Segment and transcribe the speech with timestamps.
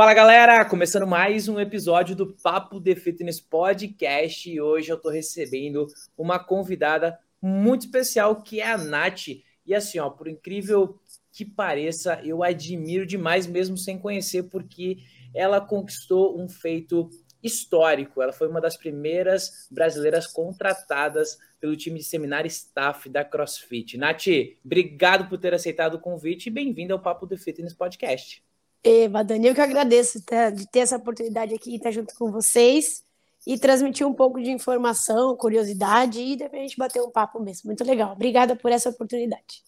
[0.00, 5.10] Fala galera, começando mais um episódio do Papo de Fitness Podcast e hoje eu tô
[5.10, 5.86] recebendo
[6.16, 9.26] uma convidada muito especial que é a Nath.
[9.66, 10.98] E assim, ó, por incrível
[11.30, 15.00] que pareça, eu admiro demais mesmo sem conhecer, porque
[15.34, 17.10] ela conquistou um feito
[17.42, 18.22] histórico.
[18.22, 23.98] Ela foi uma das primeiras brasileiras contratadas pelo time de seminário staff da CrossFit.
[23.98, 24.28] Nath,
[24.64, 28.42] obrigado por ter aceitado o convite e bem-vindo ao Papo de Fitness Podcast.
[28.82, 33.04] Eva, Dani, eu que agradeço tá, de ter essa oportunidade aqui, estar junto com vocês
[33.46, 37.68] e transmitir um pouco de informação, curiosidade e de repente bater um papo mesmo.
[37.68, 38.12] Muito legal.
[38.12, 39.62] Obrigada por essa oportunidade.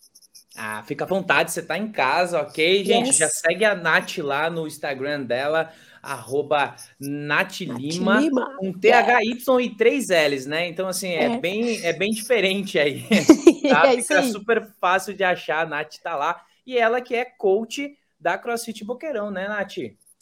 [0.55, 2.85] Ah, fica à vontade, você está em casa, ok?
[2.85, 3.17] Gente, yes.
[3.17, 8.21] já segue a Nath lá no Instagram dela, arroba Nath Lima,
[8.59, 10.69] com THY e três L's, né?
[10.69, 13.05] Então, assim, é, é, Bem, é bem diferente aí.
[13.63, 13.87] Tá?
[13.87, 16.43] é Fica super fácil de achar, a Nath tá lá.
[16.67, 19.79] E ela que é coach da CrossFit Boqueirão, né, Nath?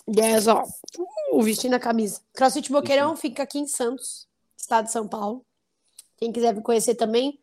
[0.09, 0.65] Yes, ó.
[1.31, 2.21] Uh, vestindo a camisa.
[2.35, 5.45] CrossFit Boqueirão fica aqui em Santos, estado de São Paulo.
[6.17, 7.39] Quem quiser me conhecer também,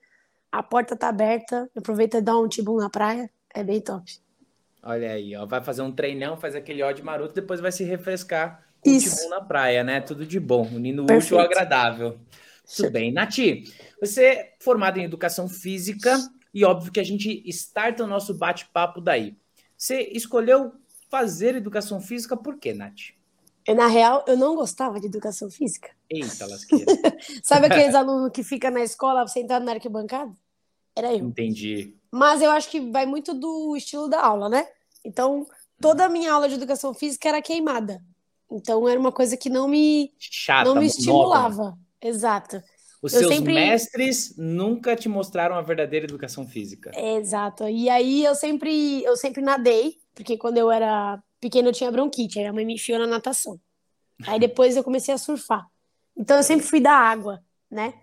[0.52, 1.70] a porta tá aberta.
[1.78, 3.30] Aproveita e dá um tibum na praia.
[3.54, 4.20] É bem top.
[4.82, 5.46] Olha aí, ó.
[5.46, 9.14] Vai fazer um treinão, faz aquele ódio maroto, depois vai se refrescar com Isso.
[9.14, 10.02] o tibum na praia, né?
[10.02, 10.68] Tudo de bom.
[10.68, 11.26] Unindo Perfeito.
[11.26, 12.20] útil ao agradável.
[12.76, 13.12] Tudo bem.
[13.12, 13.38] Nath,
[14.02, 16.18] você é formada em educação física
[16.54, 19.38] e óbvio que a gente starta o nosso bate-papo daí.
[19.78, 20.74] Você escolheu
[21.10, 23.14] fazer educação física por quê, Nath?
[23.76, 25.90] Na real, eu não gostava de educação física.
[26.10, 26.86] Eita, lasqueira.
[27.44, 30.34] Sabe aqueles alunos que ficam na escola sentado na arquibancada?
[30.96, 31.26] Era eu.
[31.26, 31.96] Entendi.
[32.10, 34.68] Mas eu acho que vai muito do estilo da aula, né?
[35.04, 35.46] Então,
[35.82, 38.02] toda a minha aula de educação física era queimada.
[38.50, 41.78] Então, era uma coisa que não me, Chata, não me estimulava.
[42.02, 42.64] Exato.
[43.02, 43.54] Os eu seus sempre...
[43.54, 46.92] mestres nunca te mostraram a verdadeira educação física.
[46.96, 47.68] Exato.
[47.68, 52.40] E aí eu sempre, eu sempre nadei, porque quando eu era pequena eu tinha bronquite,
[52.40, 53.60] aí a mãe me enfiou na natação.
[54.26, 55.68] Aí depois eu comecei a surfar.
[56.16, 57.40] Então eu sempre fui da água,
[57.70, 57.94] né?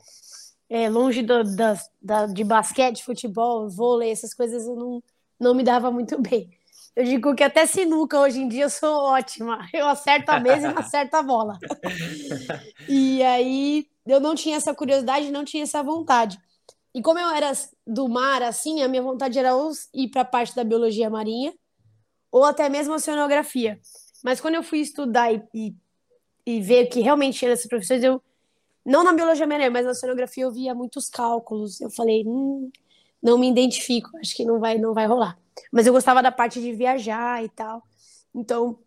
[0.68, 5.02] É, longe do, da, da, de basquete, futebol, vôlei, essas coisas eu não,
[5.38, 6.50] não me dava muito bem.
[6.94, 9.66] Eu digo que até sinuca hoje em dia eu sou ótima.
[9.72, 11.58] Eu acerto a mesa e não acerto a bola.
[12.88, 16.38] e aí eu não tinha essa curiosidade, não tinha essa vontade.
[16.94, 17.52] E como eu era
[17.86, 21.52] do mar, assim, a minha vontade era ou ir para a parte da biologia marinha,
[22.30, 23.80] ou até mesmo a oceanografia.
[24.22, 25.74] Mas quando eu fui estudar e, e,
[26.46, 28.22] e ver que realmente tinha essas profissões, eu,
[28.84, 31.80] não na biologia marinha, mas na oceanografia eu via muitos cálculos.
[31.80, 32.70] Eu falei, hum,
[33.22, 35.38] não me identifico, acho que não vai, não vai rolar.
[35.72, 37.82] Mas eu gostava da parte de viajar e tal.
[38.34, 38.78] Então,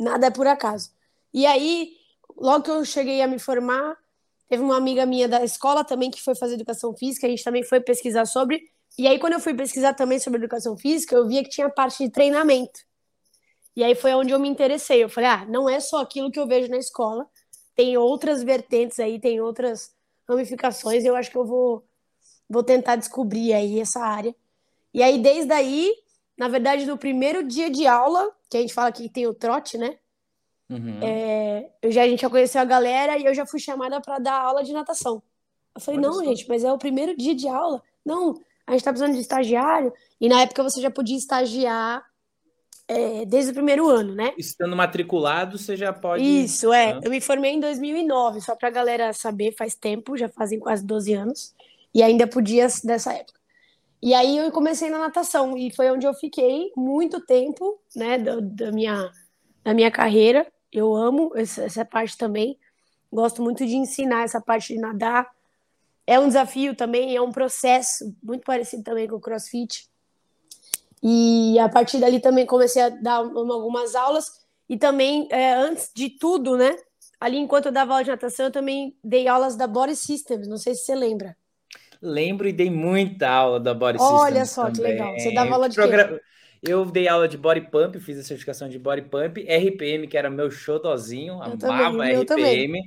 [0.00, 0.90] nada é por acaso.
[1.32, 1.96] E aí,
[2.36, 3.96] logo que eu cheguei a me formar,
[4.54, 7.64] Teve uma amiga minha da escola também que foi fazer educação física, a gente também
[7.64, 8.62] foi pesquisar sobre.
[8.96, 12.04] E aí, quando eu fui pesquisar também sobre educação física, eu via que tinha parte
[12.04, 12.78] de treinamento.
[13.74, 15.02] E aí foi onde eu me interessei.
[15.02, 17.26] Eu falei, ah, não é só aquilo que eu vejo na escola,
[17.74, 19.92] tem outras vertentes aí, tem outras
[20.28, 21.84] ramificações, eu acho que eu vou,
[22.48, 24.32] vou tentar descobrir aí essa área.
[24.94, 25.92] E aí, desde aí,
[26.38, 29.76] na verdade, no primeiro dia de aula, que a gente fala que tem o trote,
[29.76, 29.98] né?
[30.68, 31.00] Uhum.
[31.02, 34.18] É, eu já, a gente já conheceu a galera e eu já fui chamada para
[34.18, 35.22] dar aula de natação.
[35.74, 37.82] Eu falei, Olha não, gente, mas é o primeiro dia de aula.
[38.04, 38.34] Não,
[38.66, 39.92] a gente tá precisando de estagiário.
[40.20, 42.04] E na época você já podia estagiar
[42.86, 44.32] é, desde o primeiro ano, né?
[44.38, 46.22] Estando matriculado, você já pode.
[46.22, 46.92] Isso, é.
[46.92, 47.00] Ah.
[47.02, 51.12] Eu me formei em 2009, só pra galera saber, faz tempo, já fazem quase 12
[51.12, 51.54] anos.
[51.94, 53.38] E ainda podia dessa época.
[54.02, 58.36] E aí eu comecei na natação, e foi onde eu fiquei muito tempo, né, da,
[58.38, 59.10] da minha,
[59.62, 60.46] da minha carreira.
[60.74, 62.58] Eu amo essa, parte também.
[63.12, 65.30] Gosto muito de ensinar essa parte de nadar.
[66.04, 69.88] É um desafio também, é um processo muito parecido também com o CrossFit.
[71.00, 74.44] E a partir dali também comecei a dar algumas aulas.
[74.68, 76.76] E também, é, antes de tudo, né?
[77.20, 80.48] Ali, enquanto eu dava aula de natação, eu também dei aulas da Body Systems.
[80.48, 81.36] Não sei se você lembra.
[82.02, 84.32] Lembro e dei muita aula da Body Olha Systems.
[84.32, 84.74] Olha só também.
[84.74, 85.14] que legal.
[85.14, 86.08] Você dava aula de Progra...
[86.08, 86.20] quê?
[86.66, 90.30] Eu dei aula de body pump, fiz a certificação de body pump, RPM, que era
[90.30, 91.56] meu xodózinho, amava
[91.90, 92.80] também, RPM.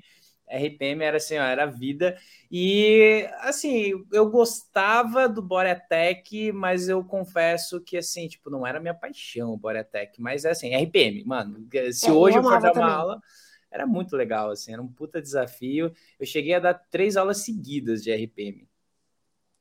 [0.50, 2.18] RPM era assim, ó, era vida.
[2.50, 8.94] E assim, eu gostava do Attack, mas eu confesso que assim, tipo, não era minha
[8.94, 11.68] paixão o Attack, mas é assim, RPM, mano.
[11.92, 13.22] Se é, hoje eu, eu for dar uma aula,
[13.70, 15.94] era muito legal, assim, era um puta desafio.
[16.20, 18.68] Eu cheguei a dar três aulas seguidas de RPM.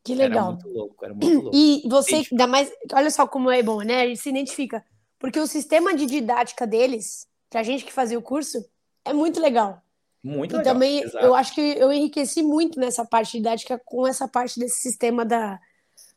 [0.07, 0.45] Que legal.
[0.45, 1.57] Era muito louco, era muito louco.
[1.57, 4.03] E você, ainda mais, olha só como é bom, né?
[4.03, 4.85] A gente se identifica.
[5.19, 8.65] Porque o sistema de didática deles, pra gente que fazia o curso,
[9.05, 9.83] é muito legal.
[10.23, 10.75] Muito e legal.
[10.75, 11.25] também exato.
[11.25, 15.59] eu acho que eu enriqueci muito nessa parte didática com essa parte desse sistema da,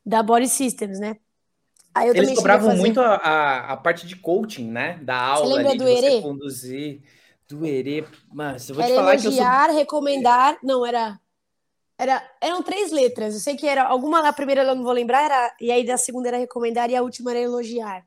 [0.05, 1.17] da Body Systems, né?
[1.93, 2.79] Aí eu Eles cobravam fazer.
[2.79, 4.99] muito a, a, a parte de coaching, né?
[5.03, 6.21] Da aula lembra ali, do de você Herê?
[6.21, 7.01] conduzir.
[7.47, 8.05] Do Herê.
[8.31, 9.31] Mas eu vou te Era falar que eu sou.
[9.31, 10.57] elogiar, recomendar.
[10.63, 11.19] Não, era.
[11.99, 13.33] Era, eram três letras.
[13.33, 13.83] Eu sei que era.
[13.83, 16.95] Alguma na primeira eu não vou lembrar, era, e aí da segunda era recomendar e
[16.95, 18.05] a última era elogiar.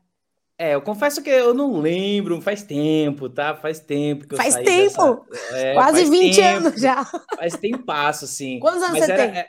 [0.57, 3.55] É, eu confesso que eu não lembro, faz tempo, tá?
[3.55, 5.25] Faz tempo que eu Faz tempo!
[5.29, 7.05] dessa- é, Quase faz 20 tempo, anos já.
[7.35, 8.59] Faz tempasso, assim.
[8.59, 9.39] Quantos anos Mas você era- tem?
[9.39, 9.47] é,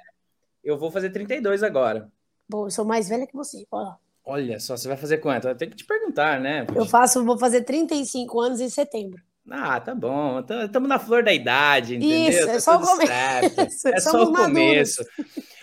[0.62, 2.10] eu vou fazer 32 agora.
[2.48, 3.66] Bom, eu sou mais velha que você.
[3.70, 3.94] Ó,
[4.26, 5.48] Olha só, você vai fazer quanto?
[5.48, 6.66] Eu tenho que te perguntar, né?
[6.74, 9.22] eu faço, vou fazer 35 anos em setembro.
[9.50, 10.40] Ah, tá bom.
[10.40, 12.30] Estamos na flor da idade, entendeu?
[12.30, 13.88] Isso, é Tá só o começo.
[13.88, 15.04] É só o começo.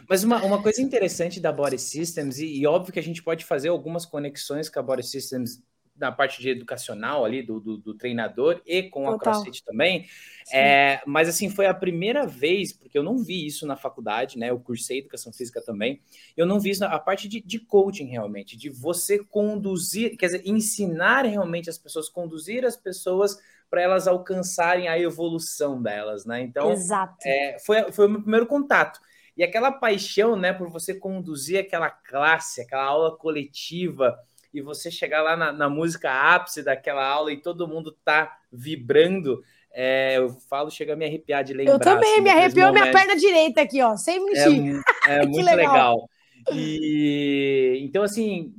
[0.08, 3.46] Mas uma, uma coisa interessante da Body Systems, e, e óbvio que a gente pode
[3.46, 5.64] fazer algumas conexões com a Body Systems
[6.02, 9.34] na parte de educacional ali, do, do, do treinador e com a Total.
[9.34, 10.08] CrossFit também.
[10.52, 14.50] É, mas assim, foi a primeira vez, porque eu não vi isso na faculdade, né?
[14.50, 16.02] Eu cursei educação física também.
[16.36, 20.26] Eu não vi isso na a parte de, de coaching realmente, de você conduzir, quer
[20.26, 23.38] dizer, ensinar realmente as pessoas, conduzir as pessoas
[23.72, 26.42] para elas alcançarem a evolução delas, né?
[26.42, 27.16] Então, Exato.
[27.26, 29.00] é, foi, foi o meu primeiro contato.
[29.36, 34.16] E aquela paixão, né, por você conduzir aquela classe, aquela aula coletiva,
[34.54, 39.42] e você chegar lá na, na música ápice daquela aula e todo mundo tá vibrando,
[39.72, 41.74] é, eu falo, chega a me arrepiar de lembrar.
[41.76, 44.82] eu também, assim, me arrepiou minha perna direita aqui, ó, sem É, mentir.
[45.08, 45.56] é Que muito legal.
[45.56, 46.10] legal.
[46.50, 48.54] E então, assim,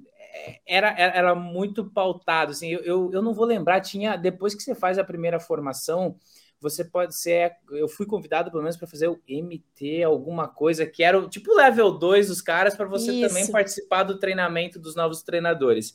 [0.67, 2.53] era, era, muito pautado.
[2.53, 4.17] Assim, eu, eu, não vou lembrar, tinha.
[4.17, 6.17] Depois que você faz a primeira formação,
[6.61, 7.53] você pode ser.
[7.71, 11.55] Eu fui convidado, pelo menos, para fazer o MT, alguma coisa, que era o tipo
[11.55, 13.29] level 2 dos caras, para você Isso.
[13.29, 15.95] também participar do treinamento dos novos treinadores.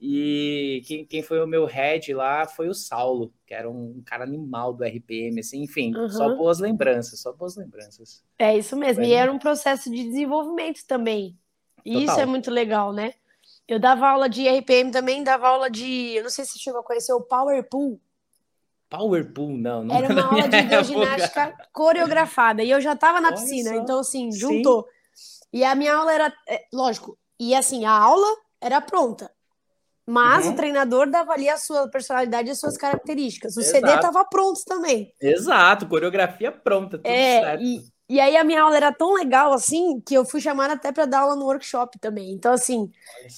[0.00, 4.24] E quem, quem foi o meu head lá foi o Saulo, que era um cara
[4.24, 6.36] animal do RPM, assim, enfim, só Uhum.
[6.36, 8.22] boas lembranças, só boas lembranças.
[8.38, 9.02] É isso mesmo.
[9.02, 11.38] Foi E era um processo de desenvolvimento também.
[11.82, 12.20] E isso Total.
[12.20, 13.14] é muito legal, né?
[13.68, 16.14] Eu dava aula de RPM também, dava aula de.
[16.14, 18.00] Eu não sei se você chegou a conhecer o Power Pool.
[18.88, 20.84] Power Pool, não, não Era uma aula de época.
[20.84, 22.62] ginástica coreografada.
[22.62, 23.76] E eu já tava na Olha piscina, só.
[23.76, 24.38] então assim, Sim.
[24.38, 24.86] juntou.
[25.52, 28.26] E a minha aula era, é, lógico, e assim, a aula
[28.60, 29.30] era pronta.
[30.08, 30.52] Mas Uhum.
[30.52, 33.56] o treinador dava ali a sua personalidade e as suas características.
[33.56, 34.02] O CD Exato.
[34.02, 35.12] tava pronto também.
[35.20, 37.62] Exato, coreografia pronta, tudo É, certo.
[37.64, 40.92] e, e aí a minha aula era tão legal assim que eu fui chamada até
[40.92, 42.32] para dar aula no workshop também.
[42.32, 42.90] Então, assim,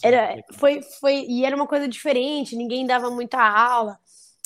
[0.03, 3.99] era, foi, foi, e era uma coisa diferente, ninguém dava muita aula.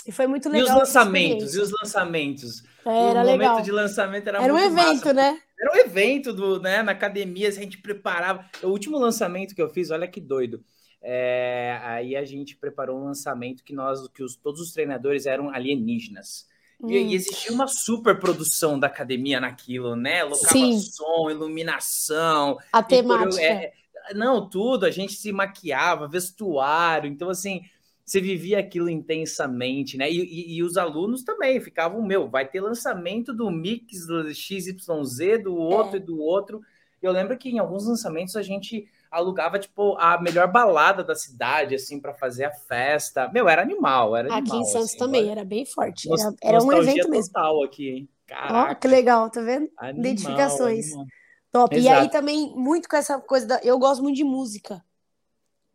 [0.07, 0.77] E foi muito E legal.
[0.83, 2.63] os essa lançamentos, e os lançamentos?
[2.85, 3.55] Era o legal.
[3.55, 5.13] momento de lançamento era, Era um evento, massa.
[5.13, 5.41] né?
[5.59, 8.45] Era um evento do, né, na academia, a gente preparava.
[8.63, 10.65] O último lançamento que eu fiz, olha que doido.
[11.01, 15.51] É, aí a gente preparou um lançamento que nós, que os, todos os treinadores eram
[15.51, 16.49] alienígenas.
[16.87, 17.08] E, Hum.
[17.08, 20.23] e existia uma super produção da academia naquilo, né?
[20.25, 20.79] Colocava Sim.
[20.81, 23.40] som, iluminação, A temática.
[23.40, 23.73] é,
[24.14, 27.62] não, tudo, a gente se maquiava, vestuário, então assim,
[28.05, 30.11] você vivia aquilo intensamente, né?
[30.11, 35.38] E, e- e os alunos também ficavam, meu, vai ter lançamento do mix do XYZ,
[35.43, 35.99] do outro É.
[35.99, 36.61] e do outro.
[37.00, 41.75] Eu lembro que em alguns lançamentos a gente alugava, tipo, a melhor balada da cidade,
[41.75, 43.29] assim, para fazer a festa.
[43.29, 44.61] Meu, era animal, era Aqui animal.
[44.61, 46.08] em Santos assim, também, olha, era bem forte.
[46.10, 47.32] Era, era um evento mesmo.
[47.32, 48.08] total aqui, hein?
[48.27, 49.70] Caraca, que legal, tá vendo?
[49.77, 50.87] animal, identificações.
[50.87, 51.06] animal.
[51.53, 51.77] Top.
[51.77, 52.01] E Exato.
[52.01, 53.60] aí também, muito com essa coisa da.
[53.63, 54.82] Eu gosto muito de música.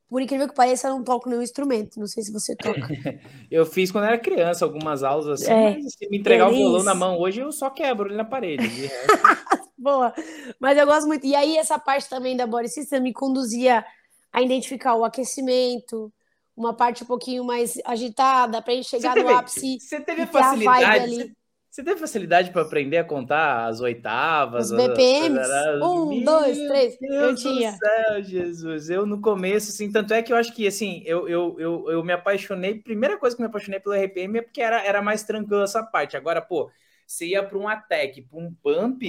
[0.10, 2.00] Por incrível que pareça, eu não toco nenhum instrumento.
[2.00, 2.80] Não sei se você toca.
[3.52, 6.82] Eu fiz quando era criança algumas aulas assim, É, mas se me entregar o violão
[6.84, 8.64] na mão hoje, eu só quebro ele na parede.
[9.78, 10.14] Boa.
[10.60, 11.26] Mas eu gosto muito.
[11.26, 13.86] E aí, essa parte também da Body System me conduzia
[14.32, 16.12] a identificar o aquecimento,
[16.56, 19.80] uma parte um pouquinho mais agitada, pra gente chegar Você no teve- ápice.
[19.80, 21.36] você teve a facilidade?
[21.78, 24.72] Você, teve facilidade para aprender a contar as oitavas?
[24.72, 25.38] Os BPMs?
[25.38, 26.98] as- Um, Meu dois, três.
[27.00, 27.72] Eu Deus tinha.
[27.72, 28.90] do céu, Jesus.
[28.90, 32.04] Eu no começo, assim, tanto é que eu acho que assim, eu, eu, eu, eu
[32.04, 32.80] me apaixonei.
[32.82, 35.84] Primeira coisa que eu me apaixonei pelo RPM é porque era, era mais tranquilo essa
[35.84, 36.18] parte.
[36.18, 36.72] Agora, pô,
[37.06, 39.00] você ia para um ATEC, para um pump,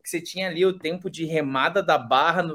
[0.00, 2.54] que você tinha ali o tempo de remada da barra no.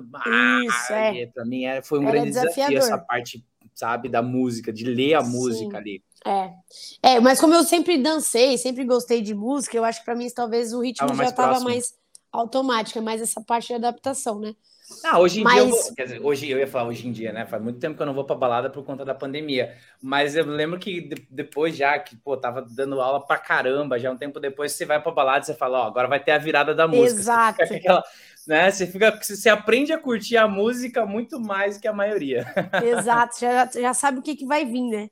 [0.66, 1.26] Isso, é.
[1.26, 2.78] Para mim era, foi um Era grande desafio desafiador.
[2.78, 3.46] essa parte,
[3.76, 5.32] sabe, da música, de ler a Sim.
[5.32, 6.02] música ali.
[6.26, 6.50] É.
[7.02, 10.28] É, mas como eu sempre dancei, sempre gostei de música, eu acho que pra mim
[10.30, 11.70] talvez o ritmo Tava já tava próximo.
[11.70, 11.94] mais
[12.32, 14.54] automático, é mais essa parte de adaptação, né?
[15.04, 17.12] Ah, hoje em dia eu Mas- vou, quer dizer, hoje eu ia falar hoje em
[17.12, 17.46] dia, né?
[17.46, 19.76] Faz muito tempo que eu não vou pra balada por conta da pandemia.
[20.02, 24.10] Mas eu lembro que de- depois já que, pô, tava dando aula pra caramba, já
[24.10, 26.38] um tempo depois você vai pra balada e você fala, ó, agora vai ter a
[26.38, 27.20] virada da música.
[27.20, 27.66] Exato.
[27.68, 28.02] Você aquela,
[28.48, 28.72] né?
[28.72, 32.46] Você fica, você aprende a curtir a música muito mais que a maioria.
[32.82, 35.10] Exato, já, já sabe o que, que vai vir, né?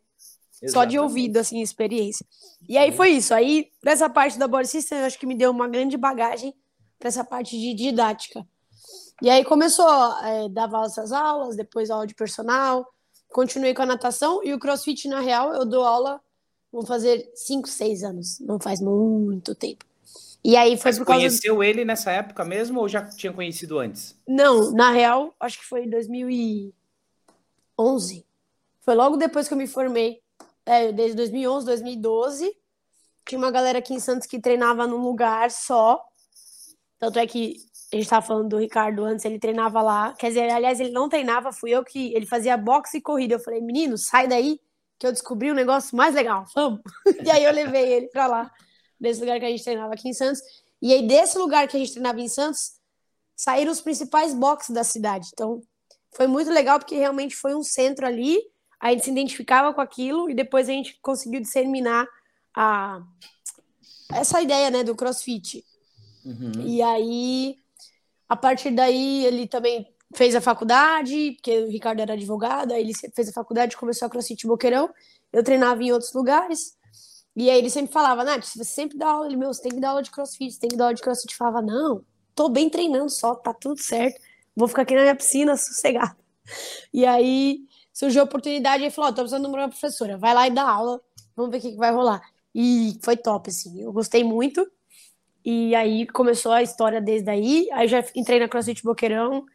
[0.56, 1.00] Só de Exatamente.
[1.00, 2.26] ouvido, assim, experiência.
[2.68, 3.34] E aí foi isso.
[3.34, 6.56] Aí, nessa parte da Body System, eu acho que me deu uma grande bagagem
[6.98, 8.48] para essa parte de didática.
[9.22, 9.88] E aí começou,
[10.24, 12.86] é, dava essas aulas, depois aula de personal,
[13.30, 16.22] continuei com a natação e o crossfit, na real, eu dou aula,
[16.72, 19.84] vou fazer 5, 6 anos, não faz muito tempo.
[20.44, 21.22] E aí foi Mas por causa...
[21.22, 24.16] conheceu ele nessa época mesmo ou já tinha conhecido antes?
[24.28, 28.24] Não, na real, acho que foi em 2011.
[28.82, 30.22] Foi logo depois que eu me formei,
[30.66, 32.56] é, desde 2011, 2012.
[33.26, 36.04] Tinha uma galera aqui em Santos que treinava num lugar só.
[37.00, 37.58] Tanto é que
[37.92, 40.14] a gente estava falando do Ricardo antes, ele treinava lá.
[40.14, 42.14] Quer dizer, aliás, ele não treinava, fui eu que.
[42.14, 43.36] Ele fazia boxe e corrida.
[43.36, 44.60] Eu falei, menino, sai daí,
[45.00, 46.82] que eu descobri um negócio mais legal, vamos.
[47.24, 48.52] e aí eu levei ele para lá
[49.00, 50.42] desse lugar que a gente treinava aqui em Santos.
[50.82, 52.74] E aí, desse lugar que a gente treinava em Santos,
[53.36, 55.30] saíram os principais boxes da cidade.
[55.34, 55.62] Então,
[56.12, 58.40] foi muito legal, porque realmente foi um centro ali,
[58.86, 62.08] a gente se identificava com aquilo, e depois a gente conseguiu disseminar
[62.56, 63.02] a,
[64.14, 65.66] essa ideia, né, do crossfit.
[66.24, 66.52] Uhum.
[66.64, 67.58] E aí,
[68.30, 72.94] a partir daí, ele também fez a faculdade, porque o Ricardo era advogado, aí ele
[72.94, 74.94] fez a faculdade, começou a crossfit Boqueirão,
[75.34, 76.78] eu treinava em outros lugares,
[77.36, 79.80] e aí ele sempre falava, Nath, você sempre dá aula, ele, meu, você tem que
[79.80, 81.34] dar aula de crossfit, você tem que dar aula de crossfit.
[81.34, 84.22] Eu falava, não, tô bem treinando só, tá tudo certo,
[84.56, 86.16] vou ficar aqui na minha piscina, sossegado.
[86.94, 87.66] E aí
[87.96, 90.70] surgiu a oportunidade e falou, oh, tô precisando de uma professora, vai lá e dá
[90.70, 91.00] aula,
[91.34, 92.22] vamos ver o que, que vai rolar.
[92.54, 94.70] E foi top, assim, eu gostei muito.
[95.46, 99.46] E aí começou a história desde aí, aí já entrei na CrossFit Boqueirão,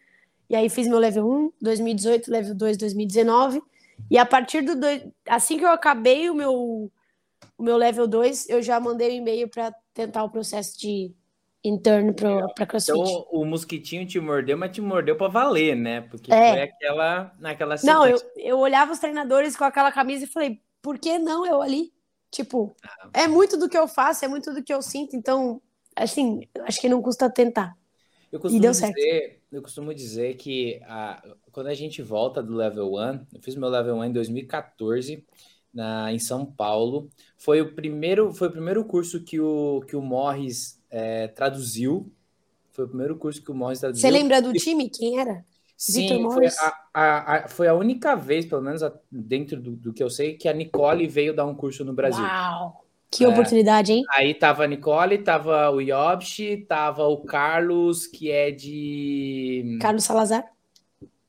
[0.49, 3.63] e aí fiz meu level 1, 2018, level 2, 2019.
[4.11, 4.75] E a partir do...
[4.75, 6.91] Dois, assim que eu acabei o meu
[7.59, 11.13] o meu level 2, eu já mandei um e-mail para tentar o processo de
[11.65, 12.99] interno para CrossFit.
[12.99, 16.01] Então o mosquitinho te mordeu, mas te mordeu para valer, né?
[16.03, 16.53] Porque é.
[16.53, 20.99] foi aquela naquela Não, eu, eu olhava os treinadores com aquela camisa e falei, por
[20.99, 21.93] que não eu ali?
[22.31, 23.11] Tipo, ah.
[23.13, 25.61] é muito do que eu faço, é muito do que eu sinto, então,
[25.97, 27.77] assim, acho que não custa tentar.
[28.31, 32.99] Eu costumo, dizer, eu costumo dizer que a, quando a gente volta do level 1,
[33.35, 35.27] eu fiz meu level 1 em 2014,
[35.75, 37.11] na, em São Paulo.
[37.37, 42.13] Foi o primeiro, foi o primeiro curso que o, que o Morris é, traduziu.
[42.73, 44.03] Foi o primeiro curso que o Morris traduziu.
[44.03, 44.89] Você lembra do time?
[44.89, 45.45] Quem era?
[45.77, 50.03] Sim, foi a, a, a, foi a, única vez, pelo menos dentro do, do, que
[50.03, 52.23] eu sei, que a Nicole veio dar um curso no Brasil.
[52.23, 52.85] Uau!
[53.11, 54.05] Que é, oportunidade, hein?
[54.11, 59.79] Aí tava a Nicole, tava o Yobshi, tava o Carlos, que é de.
[59.81, 60.45] Carlos Salazar?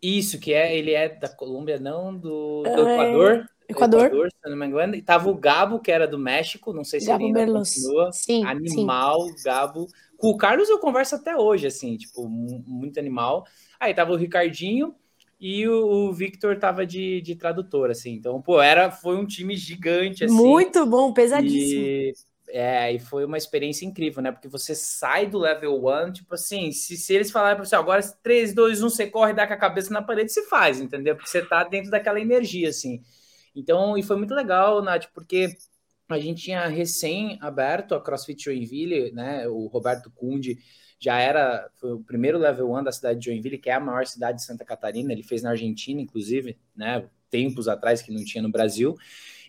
[0.01, 2.93] Isso, que é, ele é da Colômbia, não do, do é...
[2.93, 3.45] Equador.
[3.71, 4.05] Equador.
[4.05, 4.95] Equador, se não me engano.
[4.95, 7.69] E tava o Gabo, que era do México, não sei se Gabo ele ainda Merlos.
[7.69, 8.11] continua.
[8.11, 9.43] Sim, animal, sim.
[9.43, 9.87] Gabo.
[10.17, 13.45] Com o Carlos eu converso até hoje, assim, tipo, muito animal.
[13.79, 14.95] Aí tava o Ricardinho
[15.39, 18.13] e o, o Victor tava de, de tradutor, assim.
[18.13, 20.33] Então, pô, era, foi um time gigante, assim.
[20.33, 21.81] Muito bom, pesadíssimo.
[21.81, 22.13] E,
[22.49, 24.31] é, e foi uma experiência incrível, né?
[24.31, 28.01] Porque você sai do level 1, tipo assim, se, se eles falarem pra você, agora
[28.21, 31.15] 3, 2, 1, você corre, dá com a cabeça na parede, se faz, entendeu?
[31.15, 33.01] Porque você tá dentro daquela energia, assim.
[33.55, 35.55] Então, e foi muito legal, Nath, porque
[36.09, 39.47] a gente tinha recém aberto a CrossFit Joinville, né?
[39.47, 40.57] O Roberto Cundi
[40.99, 44.05] já era foi o primeiro level 1 da cidade de Joinville, que é a maior
[44.05, 45.11] cidade de Santa Catarina.
[45.11, 47.07] Ele fez na Argentina, inclusive, né?
[47.29, 48.95] Tempos atrás que não tinha no Brasil.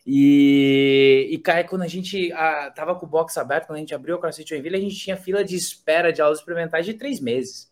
[0.07, 3.95] E, e cara, quando a gente a, tava com o box aberto, quando a gente
[3.95, 7.21] abriu a CrossFit Joinville, a gente tinha fila de espera de aulas experimentais de três
[7.21, 7.71] meses.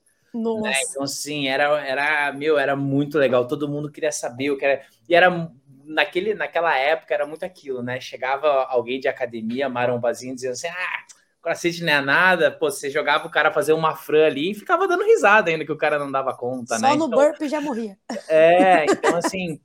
[0.61, 0.73] Né?
[0.89, 3.49] Então, assim, era, era, meu, era muito legal.
[3.49, 4.83] Todo mundo queria saber o que era.
[5.09, 5.51] E era
[5.91, 8.01] naquele, naquela época era muito aquilo, né?
[8.01, 11.05] Chegava alguém de academia, marombazinho, dizendo assim: ah,
[11.43, 14.87] crossfit não é nada, pô, você jogava o cara fazer uma fran ali e ficava
[14.87, 16.89] dando risada ainda que o cara não dava conta, Só né?
[16.91, 17.97] Só no então, burp já morria.
[18.29, 19.61] É, então assim.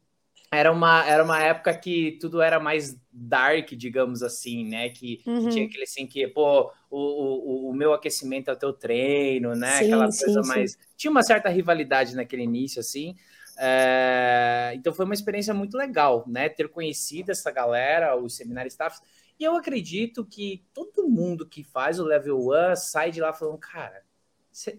[0.51, 4.89] Era uma, era uma época que tudo era mais dark, digamos assim, né?
[4.89, 5.49] Que, uhum.
[5.49, 9.79] tinha aquele assim que, pô, o, o, o meu aquecimento é o teu treino, né?
[9.79, 10.47] Sim, Aquela sim, coisa sim.
[10.47, 10.77] mais.
[10.95, 13.15] Tinha uma certa rivalidade naquele início, assim.
[13.57, 16.49] É, então foi uma experiência muito legal, né?
[16.49, 19.01] Ter conhecido essa galera, os seminários staffs.
[19.39, 23.57] E eu acredito que todo mundo que faz o level 1 sai de lá falando,
[23.57, 24.03] cara,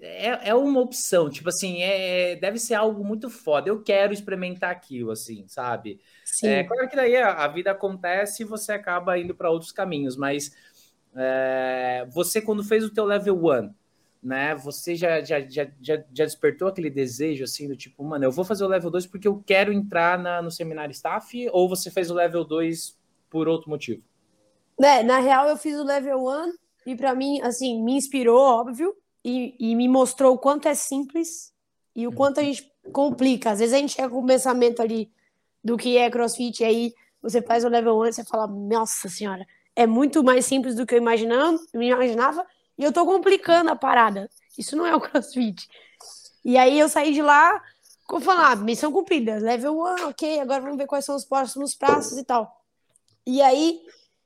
[0.01, 3.69] é, é uma opção, tipo assim, é, deve ser algo muito foda.
[3.69, 6.01] Eu quero experimentar aquilo, assim, sabe?
[6.25, 6.49] Sim.
[6.49, 10.51] É claro que daí a, vida acontece e você acaba indo para outros caminhos, mas
[11.15, 13.75] é, você, quando fez o teu level 1,
[14.23, 14.55] né?
[14.57, 18.65] Você já, já, já, já, despertou aquele desejo assim do tipo, mano, eu vou fazer
[18.65, 22.15] o level 2 porque eu quero entrar na, no seminário staff, ou você fez o
[22.15, 22.97] level 2
[23.31, 24.03] por outro motivo?
[24.83, 26.55] É, na real, eu fiz o level 1
[26.87, 28.95] e para mim, assim, me inspirou, óbvio,
[29.25, 31.53] e, e me mostrou o quanto é simples
[31.95, 32.53] e o quanto a uhum.
[32.53, 33.51] gente complica.
[33.51, 35.11] Às vezes a gente chega com o pensamento ali
[35.65, 39.09] do que é crossfit, e aí você faz o level 1 e você fala, nossa
[39.09, 39.45] senhora,
[39.75, 42.47] é muito mais simples do que eu imaginando, imaginava,
[42.79, 44.31] e eu tô complicando a parada.
[44.57, 45.69] Isso não é o crossfit.
[46.45, 47.63] E aí eu saí de lá,
[48.07, 51.75] como falar, ah, missão cumprida, level 1, ok, agora vamos ver quais são os próximos
[51.75, 52.63] passos e tal.
[53.27, 53.81] E aí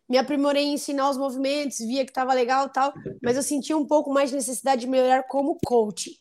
[0.08, 2.92] me aprimorei em ensinar os movimentos, via que estava legal e tal,
[3.22, 6.20] mas eu sentia um pouco mais de necessidade de melhorar como coach.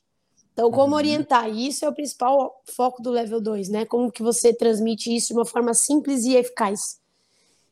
[0.53, 0.97] Então, como uhum.
[0.97, 1.49] orientar?
[1.49, 3.85] E isso é o principal foco do level 2, né?
[3.85, 6.99] Como que você transmite isso de uma forma simples e eficaz.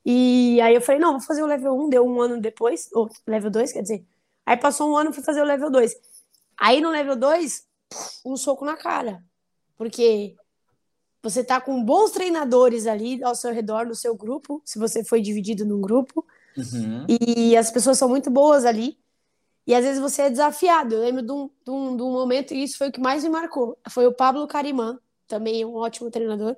[0.05, 3.09] E aí eu falei, não, vou fazer o level 1, deu um ano depois, ou
[3.27, 4.05] level 2, quer dizer.
[4.48, 5.94] Aí passou um ano, fui fazer o level 2.
[6.58, 7.68] Aí no level 2,
[8.25, 9.22] um soco na cara.
[9.75, 10.38] Porque
[11.22, 15.22] você tá com bons treinadores ali ao seu redor, no seu grupo, se você foi
[15.22, 16.25] dividido num grupo.
[16.56, 17.06] Uhum.
[17.10, 18.98] E as pessoas são muito boas ali.
[19.68, 20.96] E às vezes você é desafiado.
[20.96, 23.25] Eu lembro de um, de um, de um momento, e isso foi o que mais
[23.25, 23.77] me marcou.
[23.89, 26.56] Foi o Pablo Carimã, também um ótimo treinador.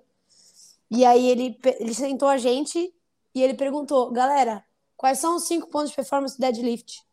[0.91, 2.93] E aí ele, ele sentou a gente
[3.33, 4.63] e ele perguntou, galera,
[4.95, 7.08] quais são os cinco pontos de performance do deadlift?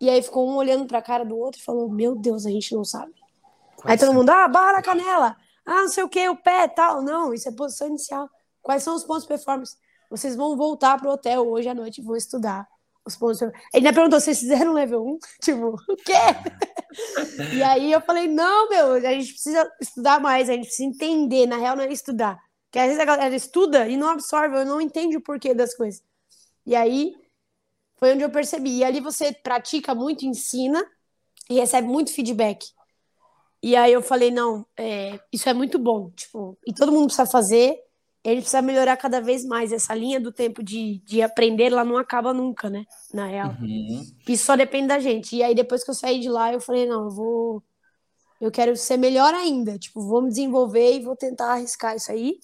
[0.00, 2.50] E aí ficou um olhando para a cara do outro e falou, meu Deus, a
[2.50, 3.12] gente não sabe.
[3.76, 6.68] Quais aí todo mundo, ah, barra na canela, ah, não sei o que, o pé
[6.68, 7.02] tal.
[7.02, 8.28] Não, isso é posição inicial.
[8.62, 9.76] Quais são os pontos de performance?
[10.10, 12.66] Vocês vão voltar pro hotel hoje à noite e vão estudar
[13.04, 13.42] os pontos.
[13.42, 15.18] Ele ainda perguntou: vocês fizeram level 1?
[15.42, 16.12] Tipo, o quê?
[17.54, 21.46] e aí eu falei: não, meu, a gente precisa estudar mais, a gente precisa entender.
[21.46, 22.38] Na real, não é estudar.
[22.66, 26.02] Porque às vezes a galera estuda e não absorve, não entende o porquê das coisas.
[26.64, 27.14] E aí
[27.96, 28.78] foi onde eu percebi.
[28.78, 30.84] E ali você pratica muito, ensina
[31.48, 32.66] e recebe muito feedback.
[33.62, 36.10] E aí eu falei: não, é, isso é muito bom.
[36.10, 37.80] Tipo, e todo mundo precisa fazer
[38.26, 39.70] ele precisa melhorar cada vez mais.
[39.70, 42.84] Essa linha do tempo de, de aprender, ela não acaba nunca, né?
[43.14, 43.54] Na real.
[43.60, 44.04] Uhum.
[44.26, 45.36] Isso só depende da gente.
[45.36, 47.62] E aí, depois que eu saí de lá, eu falei, não, eu vou.
[48.40, 49.78] Eu quero ser melhor ainda.
[49.78, 52.40] Tipo, vou me desenvolver e vou tentar arriscar isso aí.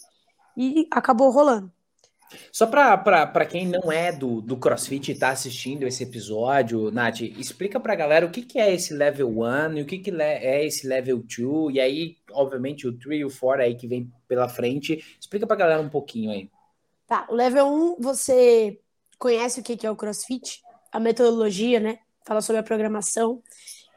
[0.56, 1.73] E acabou rolando.
[2.51, 7.81] Só para quem não é do, do CrossFit e está assistindo esse episódio, Nath, explica
[7.81, 10.64] para a galera o que, que é esse level 1 e o que, que é
[10.64, 14.49] esse level 2, e aí, obviamente, o 3 e o 4 aí que vem pela
[14.49, 15.05] frente.
[15.21, 16.51] Explica para a galera um pouquinho aí.
[17.07, 18.79] Tá, o level 1, você
[19.18, 21.99] conhece o que, que é o CrossFit, a metodologia, né?
[22.25, 23.42] Fala sobre a programação.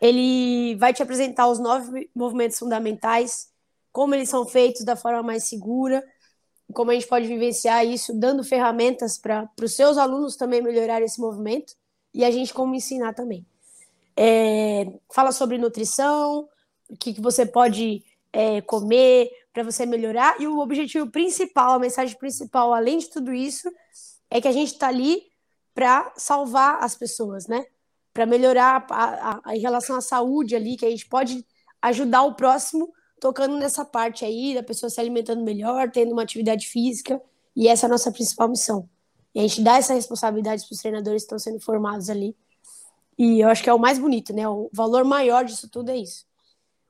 [0.01, 3.49] Ele vai te apresentar os nove movimentos fundamentais,
[3.91, 6.03] como eles são feitos da forma mais segura
[6.73, 11.19] como a gente pode vivenciar isso, dando ferramentas para os seus alunos também melhorar esse
[11.19, 11.73] movimento
[12.13, 13.45] e a gente como ensinar também.
[14.17, 16.47] É, fala sobre nutrição,
[16.89, 21.79] o que, que você pode é, comer para você melhorar e o objetivo principal, a
[21.79, 23.69] mensagem principal, além de tudo isso,
[24.29, 25.23] é que a gente está ali
[25.73, 27.65] para salvar as pessoas, né?
[28.13, 31.45] Para melhorar a, a, a, em relação à saúde ali, que a gente pode
[31.81, 32.93] ajudar o próximo
[33.25, 37.19] tocando nessa parte aí da pessoa se alimentando melhor, tendo uma atividade física,
[37.55, 38.87] e essa é a nossa principal missão.
[39.33, 42.35] E a gente dá essa responsabilidade para os treinadores que estão sendo formados ali.
[43.17, 44.47] E eu acho que é o mais bonito, né?
[44.47, 46.23] O valor maior disso tudo é isso.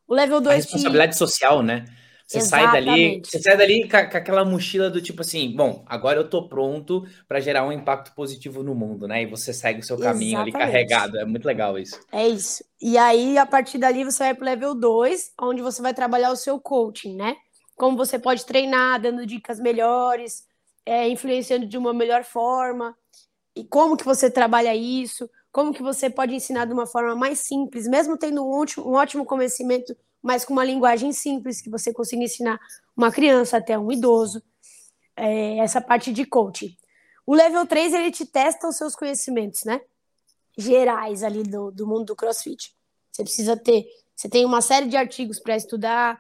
[0.06, 0.54] O level 2.
[0.54, 1.18] A responsabilidade que...
[1.18, 1.86] social, né?
[2.28, 2.74] Você Exatamente.
[2.74, 6.28] sai dali, você sai dali com, com, aquela mochila do tipo assim, bom, agora eu
[6.28, 9.22] tô pronto para gerar um impacto positivo no mundo, né?
[9.22, 10.56] E você segue o seu caminho Exatamente.
[10.56, 11.20] ali carregado.
[11.20, 12.00] É muito legal isso.
[12.12, 12.64] É isso.
[12.82, 16.36] E aí, a partir dali, você vai pro level 2, onde você vai trabalhar o
[16.36, 17.36] seu coaching, né?
[17.76, 20.48] Como você pode treinar, dando dicas melhores,
[20.84, 22.98] é, influenciando de uma melhor forma.
[23.56, 27.40] E como que você trabalha isso, como que você pode ensinar de uma forma mais
[27.40, 31.94] simples, mesmo tendo um ótimo, um ótimo conhecimento mas com uma linguagem simples, que você
[31.94, 32.60] consiga ensinar
[32.98, 34.42] uma criança até um idoso,
[35.16, 36.76] é, essa parte de coaching.
[37.28, 39.80] O level 3, ele te testa os seus conhecimentos, né?
[40.58, 42.76] Gerais ali do, do mundo do CrossFit.
[43.12, 43.86] Você precisa ter,
[44.16, 46.20] você tem uma série de artigos para estudar,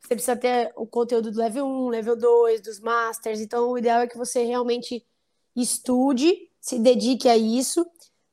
[0.00, 4.00] você precisa ter o conteúdo do level 1, level 2, dos masters, então o ideal
[4.00, 5.04] é que você realmente
[5.54, 7.86] estude, se dedique a isso,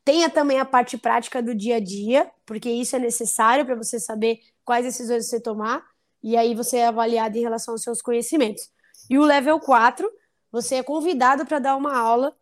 [0.06, 4.00] tenha também a parte prática do dia a dia, porque isso é necessário para você
[4.00, 5.84] saber quais decisões você tomar,
[6.22, 8.70] e aí você é avaliado em relação aos seus conhecimentos.
[9.10, 10.08] E o level 4,
[10.52, 12.36] você é convidado para dar uma aula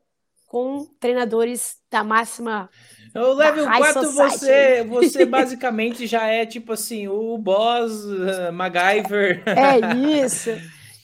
[0.46, 2.70] com treinadores da máxima.
[3.16, 9.44] O level 4 você, você basicamente já é tipo assim, o boss uh, MacGyver.
[9.48, 10.50] É isso.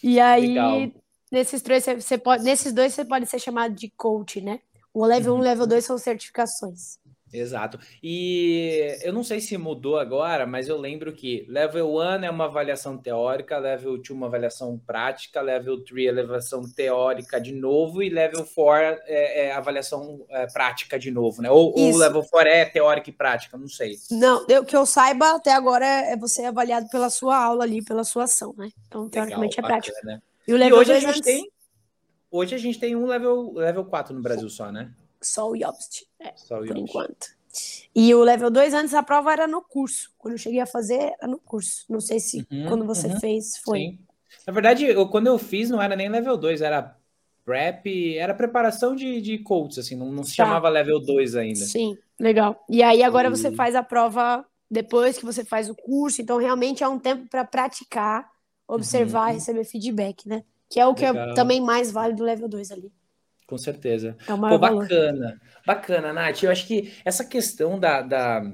[0.04, 0.92] E aí, Legal.
[1.32, 4.60] nesses três, você pode, nesses dois você pode ser chamado de coach, né?
[4.94, 7.02] O level 1 e o level 2 são certificações.
[7.34, 7.80] Exato.
[8.02, 12.46] E eu não sei se mudou agora, mas eu lembro que level 1 é uma
[12.46, 18.10] avaliação teórica, level 2 uma avaliação prática, level 3 é avaliação teórica de novo e
[18.10, 21.50] level 4 é, é avaliação é, prática de novo, né?
[21.50, 23.98] Ou, o level 4 é teórica e prática, não sei.
[24.12, 28.04] Não, o que eu saiba até agora é você avaliado pela sua aula ali, pela
[28.04, 28.70] sua ação, né?
[28.88, 30.22] Então, teoricamente Legal, é prática.
[30.48, 31.52] E, o level e hoje a gente tem
[32.30, 34.92] hoje a gente tem um level level 4 no Brasil só, né?
[35.28, 37.28] Só o Yoast, é, só o por enquanto.
[37.96, 40.12] E o level 2, antes a prova era no curso.
[40.18, 41.86] Quando eu cheguei a fazer, era no curso.
[41.88, 43.20] Não sei se uhum, quando você uhum.
[43.20, 43.80] fez foi.
[43.80, 44.00] Sim.
[44.48, 46.98] Na verdade, eu, quando eu fiz, não era nem level 2, era
[47.46, 50.46] prep, era preparação de, de coaches, assim, não, não se tá.
[50.46, 51.60] chamava level 2 ainda.
[51.60, 52.64] Sim, legal.
[52.70, 53.32] E aí agora e...
[53.32, 57.28] você faz a prova depois que você faz o curso, então realmente é um tempo
[57.30, 58.28] para praticar,
[58.68, 59.36] observar, uhum.
[59.36, 60.44] receber feedback, né?
[60.70, 62.92] Que é o que é também mais vale do level 2 ali.
[63.48, 64.16] Com certeza.
[64.28, 65.42] É Pô, bacana.
[65.66, 66.44] Bacana, Nath.
[66.44, 68.54] Eu acho que essa questão da, da,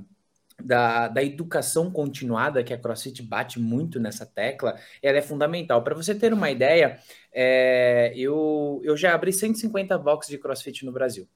[0.62, 5.84] da, da, educação continuada, que a CrossFit bate muito nessa tecla, ela é fundamental.
[5.84, 7.00] Para você ter uma ideia,
[7.32, 11.28] é, eu, eu já abri 150 boxes de CrossFit no Brasil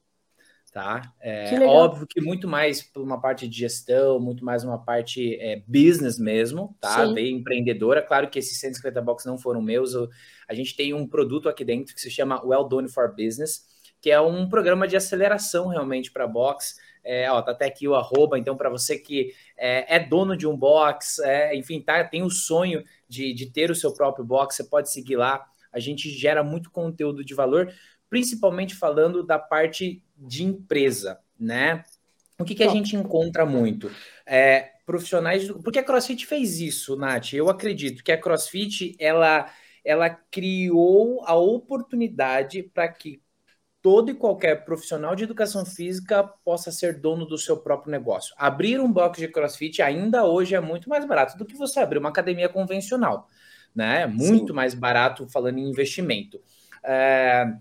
[0.74, 1.14] tá?
[1.22, 5.62] É óbvio que muito mais por uma parte de gestão, muito mais uma parte é,
[5.68, 7.06] business mesmo, tá?
[7.06, 7.14] Sim.
[7.14, 8.02] Bem empreendedora.
[8.02, 9.94] Claro que esses 150 boxes não foram meus.
[9.94, 10.10] Eu,
[10.48, 13.68] a gente tem um produto aqui dentro que se chama Well Done for Business,
[14.02, 16.76] que é um programa de aceleração realmente para box.
[17.04, 20.48] É, ó, tá até aqui o arroba, então para você que é, é, dono de
[20.48, 24.56] um box, é, enfim, tá, tem o sonho de, de ter o seu próprio box,
[24.56, 25.46] você pode seguir lá.
[25.72, 27.74] A gente gera muito conteúdo de valor,
[28.14, 31.84] principalmente falando da parte de empresa, né?
[32.38, 33.90] O que, que a gente encontra muito?
[34.24, 35.50] É, profissionais.
[35.64, 37.34] Porque a CrossFit fez isso, Nath.
[37.34, 39.52] Eu acredito que a CrossFit ela,
[39.84, 43.20] ela criou a oportunidade para que
[43.82, 48.36] todo e qualquer profissional de educação física possa ser dono do seu próprio negócio.
[48.38, 51.98] Abrir um box de CrossFit ainda hoje é muito mais barato do que você abrir
[51.98, 53.28] uma academia convencional,
[53.74, 54.06] né?
[54.06, 54.54] Muito Sim.
[54.54, 56.40] mais barato falando em investimento.
[56.84, 57.52] É,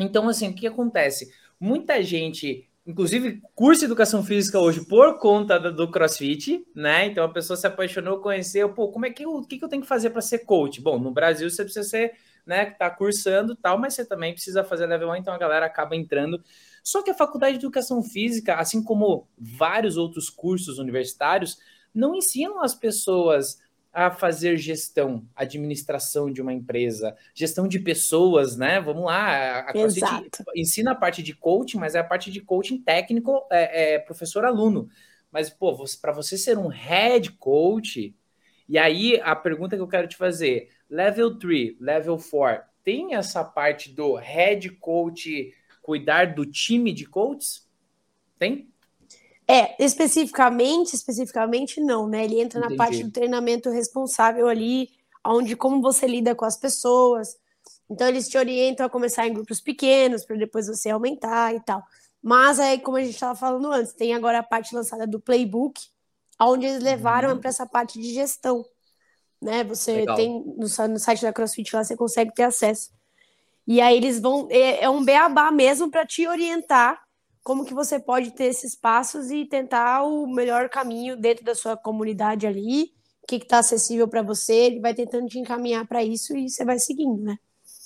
[0.00, 1.30] então, assim, o que acontece?
[1.60, 7.06] muita gente, inclusive curso de educação física hoje por conta do, CrossFit, né?
[7.06, 9.68] Então a pessoa se apaixonou, conheceu, pô, como é que eu, o que, que eu
[9.68, 10.80] tenho que fazer para ser coach?
[10.80, 12.14] Bom, no Brasil você precisa ser,
[12.46, 15.66] né, que tá cursando tal, mas você também precisa fazer level 1, então a galera
[15.66, 16.42] acaba entrando.
[16.82, 21.58] Só que a faculdade de educação física, assim como vários outros cursos universitários,
[21.94, 23.58] não ensinam as pessoas
[23.92, 28.80] a fazer gestão, administração de uma empresa, gestão de pessoas, né?
[28.80, 30.44] Vamos lá, a Exato.
[30.54, 34.88] ensina a parte de coaching, mas é a parte de coaching técnico, é, é professor-aluno.
[35.30, 38.14] Mas, pô, para você ser um head coach,
[38.68, 43.44] e aí a pergunta que eu quero te fazer, level 3, level 4, tem essa
[43.44, 47.68] parte do head coach cuidar do time de coaches?
[48.38, 48.69] Tem?
[49.50, 52.24] É, especificamente, especificamente não, né?
[52.24, 52.76] Ele entra Entendi.
[52.76, 54.90] na parte do treinamento responsável ali,
[55.26, 57.36] onde como você lida com as pessoas.
[57.90, 61.82] Então eles te orientam a começar em grupos pequenos para depois você aumentar e tal.
[62.22, 65.80] Mas aí, como a gente estava falando antes, tem agora a parte lançada do playbook,
[66.40, 67.38] onde eles levaram uhum.
[67.38, 68.64] para essa parte de gestão.
[69.40, 69.64] Né?
[69.64, 70.16] Você Legal.
[70.16, 72.90] tem no, no, site da CrossFit lá, você consegue ter acesso.
[73.66, 74.46] E aí eles vão.
[74.50, 77.00] É, é um beabá mesmo para te orientar
[77.42, 81.76] como que você pode ter esses passos e tentar o melhor caminho dentro da sua
[81.76, 86.36] comunidade ali, o que está acessível para você, ele vai tentando te encaminhar para isso
[86.36, 87.38] e você vai seguindo, né?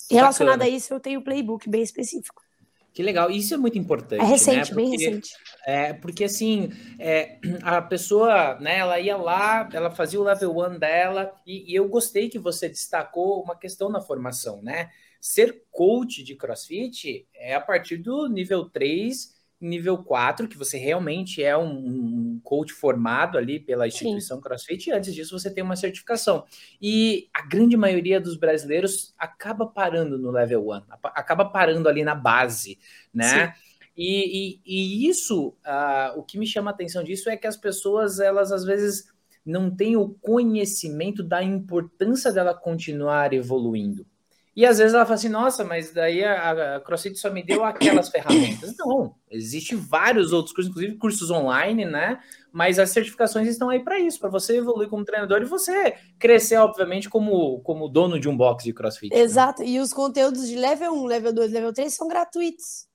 [0.09, 2.41] Relacionado a isso, eu tenho um playbook bem específico.
[2.93, 4.21] Que legal, isso é muito importante.
[4.21, 4.63] É recente, né?
[4.67, 5.29] porque, bem recente.
[5.65, 10.79] É, porque assim, é, a pessoa, né, ela ia lá, ela fazia o level one
[10.79, 14.89] dela, e, e eu gostei que você destacou uma questão na formação, né?
[15.19, 21.43] Ser coach de crossfit é a partir do nível 3 nível 4, que você realmente
[21.43, 24.43] é um, um coach formado ali pela instituição Sim.
[24.43, 26.45] CrossFit, e antes disso você tem uma certificação.
[26.81, 32.15] E a grande maioria dos brasileiros acaba parando no level 1, acaba parando ali na
[32.15, 32.77] base,
[33.13, 33.53] né?
[33.97, 37.55] E, e, e, isso, uh, o que me chama a atenção disso é que as
[37.55, 39.05] pessoas, elas às vezes
[39.45, 44.05] não têm o conhecimento da importância dela continuar evoluindo.
[44.55, 47.65] E às vezes ela fala assim, nossa, mas daí a, a CrossFit só me deu
[47.65, 48.73] aquelas ferramentas.
[48.77, 52.19] Não, existem vários outros cursos, inclusive cursos online, né?
[52.53, 56.55] Mas as certificações estão aí para isso, para você evoluir como treinador e você crescer,
[56.55, 59.13] obviamente, como, como dono de um box de CrossFit.
[59.13, 59.19] Né?
[59.19, 59.67] Exato, né?
[59.67, 62.87] e os conteúdos de level 1, level 2, level 3 são gratuitos.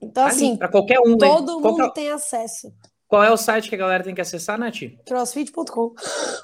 [0.00, 1.52] Então, Ali, assim, para qualquer um, todo né?
[1.54, 1.92] mundo qualquer...
[1.94, 2.72] tem acesso.
[3.12, 4.84] Qual é o site que a galera tem que acessar, Nath?
[5.04, 5.94] Crossfit.com.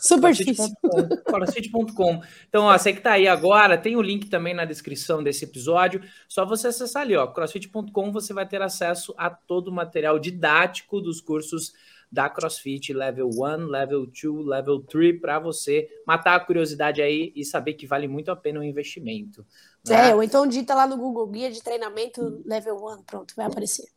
[0.02, 0.68] Super difícil.
[1.24, 2.20] Crossfit.com.
[2.46, 6.02] Então, ó, você que tá aí agora, tem o link também na descrição desse episódio.
[6.28, 11.00] Só você acessar ali, ó, crossfit.com, você vai ter acesso a todo o material didático
[11.00, 11.72] dos cursos
[12.12, 17.46] da CrossFit Level 1, Level 2, Level 3, para você matar a curiosidade aí e
[17.46, 19.42] saber que vale muito a pena o investimento.
[19.88, 20.10] Né?
[20.10, 23.88] É, ou então dita lá no Google Guia de Treinamento Level 1, pronto, vai aparecer.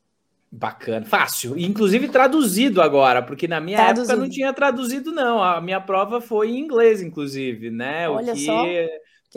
[0.53, 1.57] Bacana, fácil.
[1.57, 4.11] Inclusive traduzido agora, porque na minha traduzido.
[4.11, 5.41] época não tinha traduzido, não.
[5.41, 8.09] A minha prova foi em inglês, inclusive, né?
[8.09, 8.65] Olha o que só.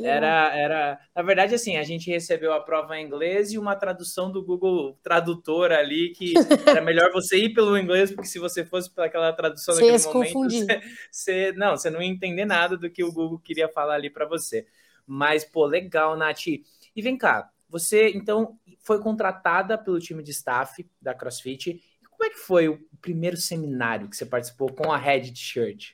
[0.03, 4.29] Era, era, na verdade, assim, a gente recebeu a prova em inglês e uma tradução
[4.29, 6.35] do Google Tradutor ali, que
[6.81, 10.13] era melhor você ir pelo inglês, porque se você fosse para aquela tradução você naquele
[10.13, 10.81] momento, você,
[11.13, 14.27] você, não, você não ia entender nada do que o Google queria falar ali para
[14.27, 14.67] você.
[15.07, 16.49] Mas, pô, legal, Nath.
[16.49, 21.71] E vem cá, você então foi contratada pelo time de staff da CrossFit.
[21.71, 25.93] E como é que foi o primeiro seminário que você participou com a Red T-shirt?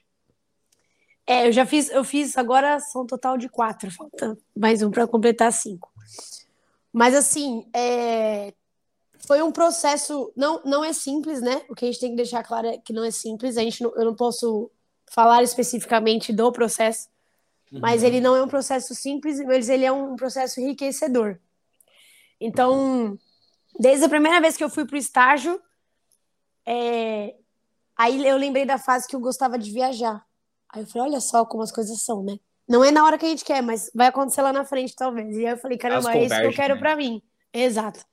[1.26, 4.90] É, eu já fiz, eu fiz agora são um total de quatro, falta mais um
[4.90, 5.92] para completar cinco.
[6.92, 8.52] Mas assim, é,
[9.26, 11.62] foi um processo, não, não é simples, né?
[11.68, 13.56] O que a gente tem que deixar claro é que não é simples.
[13.56, 14.68] A gente não, eu não posso
[15.08, 17.08] falar especificamente do processo,
[17.70, 17.78] uhum.
[17.78, 21.38] mas ele não é um processo simples, mas ele é um processo enriquecedor.
[22.40, 23.18] Então,
[23.78, 25.60] desde a primeira vez que eu fui para o estágio,
[26.66, 27.34] é,
[27.96, 30.24] aí eu lembrei da fase que eu gostava de viajar.
[30.72, 32.38] Aí eu falei, olha só como as coisas são, né?
[32.68, 35.36] Não é na hora que a gente quer, mas vai acontecer lá na frente, talvez.
[35.36, 36.80] E aí eu falei, caramba, é isso que eu quero né?
[36.80, 37.20] para mim.
[37.52, 38.04] Exato.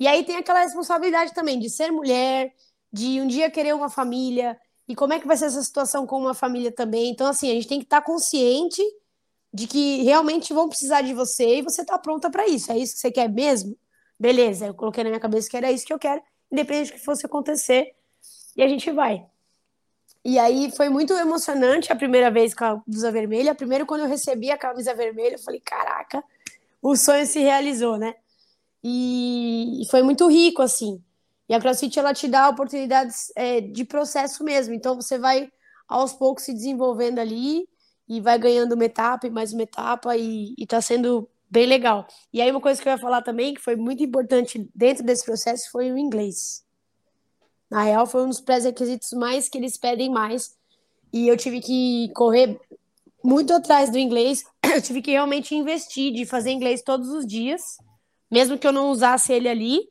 [0.00, 2.52] E aí tem aquela responsabilidade também de ser mulher,
[2.92, 4.58] de um dia querer uma família,
[4.88, 7.10] e como é que vai ser essa situação com uma família também.
[7.10, 8.82] Então, assim, a gente tem que estar tá consciente
[9.52, 12.70] de que realmente vão precisar de você e você tá pronta para isso.
[12.70, 13.76] É isso que você quer mesmo?
[14.18, 17.04] Beleza, eu coloquei na minha cabeça que era isso que eu quero, independente do que
[17.04, 17.94] fosse acontecer,
[18.56, 19.24] e a gente vai.
[20.24, 23.54] E aí foi muito emocionante a primeira vez com a blusa vermelha.
[23.54, 26.22] Primeiro, quando eu recebi a camisa vermelha, eu falei: caraca,
[26.82, 28.14] o sonho se realizou, né?
[28.82, 31.02] E foi muito rico, assim.
[31.48, 34.74] E a CrossFit, ela te dá oportunidades é, de processo mesmo.
[34.74, 35.50] Então, você vai
[35.88, 37.66] aos poucos se desenvolvendo ali
[38.08, 42.06] e vai ganhando uma etapa e mais uma etapa e, e tá sendo bem legal.
[42.32, 45.24] E aí, uma coisa que eu ia falar também, que foi muito importante dentro desse
[45.24, 46.64] processo, foi o inglês.
[47.70, 50.56] Na real, foi um dos pré-requisitos mais que eles pedem mais.
[51.12, 52.58] E eu tive que correr
[53.22, 54.44] muito atrás do inglês.
[54.74, 57.78] Eu tive que realmente investir de fazer inglês todos os dias,
[58.30, 59.88] mesmo que eu não usasse ele ali,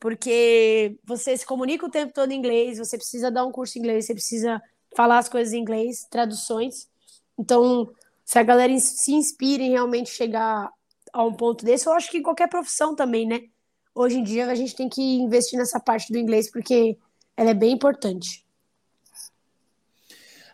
[0.00, 3.82] porque você se comunica o tempo todo em inglês, você precisa dar um curso em
[3.82, 4.62] inglês, você precisa
[4.96, 6.88] falar as coisas em inglês, traduções.
[7.38, 7.90] Então,
[8.24, 10.70] se a galera se inspira em realmente chegar
[11.12, 13.42] a um ponto desse, eu acho que em qualquer profissão também, né?
[13.94, 16.96] Hoje em dia a gente tem que investir nessa parte do inglês, porque
[17.36, 18.44] ela é bem importante.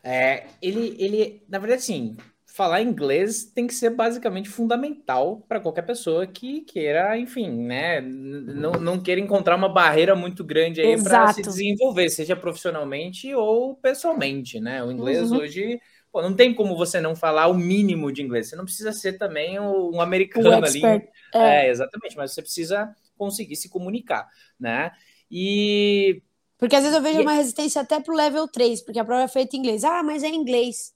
[0.03, 2.17] É, ele, ele, na verdade, sim,
[2.47, 8.73] falar inglês tem que ser basicamente fundamental para qualquer pessoa que queira, enfim, né, não,
[8.73, 14.59] não queira encontrar uma barreira muito grande aí para se desenvolver, seja profissionalmente ou pessoalmente,
[14.59, 14.83] né?
[14.83, 15.39] O inglês uhum.
[15.39, 15.81] hoje,
[16.13, 18.49] pô, não tem como você não falar o mínimo de inglês.
[18.49, 20.85] Você não precisa ser também um americano ali.
[20.85, 21.67] É.
[21.67, 24.93] é, exatamente, mas você precisa conseguir se comunicar, né?
[25.31, 26.23] E
[26.61, 27.23] porque às vezes eu vejo e...
[27.23, 29.83] uma resistência até pro level 3, porque a prova é feita em inglês.
[29.83, 30.93] Ah, mas é inglês.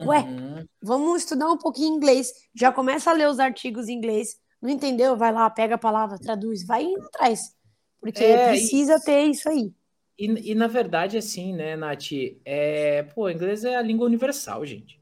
[0.00, 0.66] Ué, uhum.
[0.82, 2.32] vamos estudar um pouquinho inglês.
[2.52, 4.36] Já começa a ler os artigos em inglês.
[4.60, 5.16] Não entendeu?
[5.16, 7.54] Vai lá, pega a palavra, traduz, vai indo atrás.
[8.00, 9.00] Porque é, precisa e...
[9.00, 9.72] ter isso aí.
[10.18, 12.12] E, e, na verdade, assim, né, Nath?
[12.44, 15.00] É, pô, inglês é a língua universal, gente.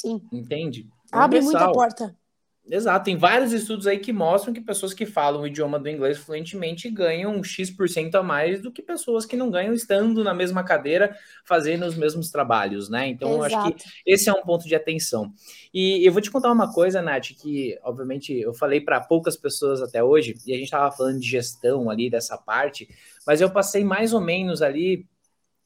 [0.00, 0.22] Sim.
[0.32, 0.88] Entende?
[1.12, 2.16] Abre muita porta.
[2.68, 6.18] Exato, tem vários estudos aí que mostram que pessoas que falam o idioma do inglês
[6.18, 10.64] fluentemente ganham um X% a mais do que pessoas que não ganham estando na mesma
[10.64, 13.06] cadeira fazendo os mesmos trabalhos, né?
[13.06, 15.32] Então, eu acho que esse é um ponto de atenção.
[15.72, 19.80] E eu vou te contar uma coisa, Nath, que obviamente eu falei para poucas pessoas
[19.80, 22.88] até hoje, e a gente estava falando de gestão ali dessa parte,
[23.24, 25.06] mas eu passei mais ou menos ali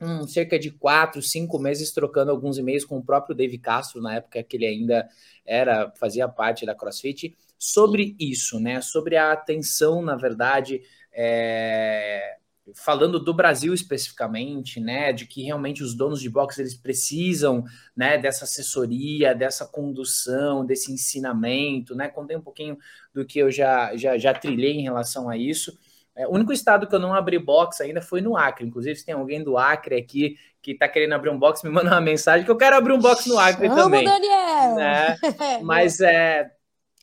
[0.01, 4.17] um, cerca de quatro, cinco meses trocando alguns e-mails com o próprio Dave Castro, na
[4.17, 5.09] época que ele ainda
[5.45, 8.81] era fazia parte da CrossFit, sobre isso, né?
[8.81, 10.81] Sobre a atenção, na verdade,
[11.13, 12.39] é,
[12.75, 15.13] falando do Brasil especificamente, né?
[15.13, 17.63] De que realmente os donos de boxe eles precisam,
[17.95, 18.17] né?
[18.17, 22.09] Dessa assessoria, dessa condução, desse ensinamento, né?
[22.09, 22.79] Contei um pouquinho
[23.13, 25.79] do que eu já, já, já trilhei em relação a isso.
[26.17, 28.67] É, o único estado que eu não abri box ainda foi no Acre.
[28.67, 31.91] Inclusive, se tem alguém do Acre aqui que está querendo abrir um box, me manda
[31.91, 34.05] uma mensagem que eu quero abrir um box no Acre Chama também.
[34.05, 34.75] Daniel!
[34.75, 35.17] Né?
[35.63, 36.51] Mas é,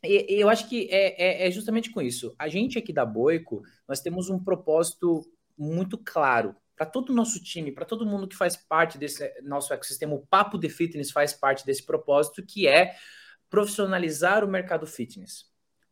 [0.03, 2.35] eu acho que é, é, é, justamente com isso.
[2.37, 5.25] A gente aqui da Boico, nós temos um propósito
[5.57, 9.73] muito claro para todo o nosso time, para todo mundo que faz parte desse nosso
[9.73, 10.13] ecossistema.
[10.13, 12.95] O Papo de Fitness faz parte desse propósito, que é
[13.49, 15.45] profissionalizar o mercado fitness.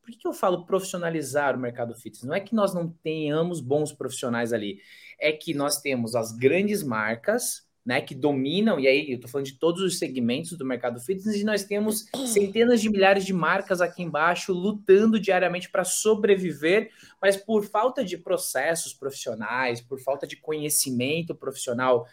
[0.05, 2.21] Por que, que eu falo profissionalizar o mercado fitness?
[2.21, 4.79] Não é que nós não tenhamos bons profissionais ali,
[5.19, 9.47] é que nós temos as grandes marcas, né, que dominam, e aí eu estou falando
[9.47, 13.81] de todos os segmentos do mercado fitness, e nós temos centenas de milhares de marcas
[13.81, 20.35] aqui embaixo lutando diariamente para sobreviver, mas por falta de processos profissionais, por falta de
[20.35, 22.05] conhecimento profissional,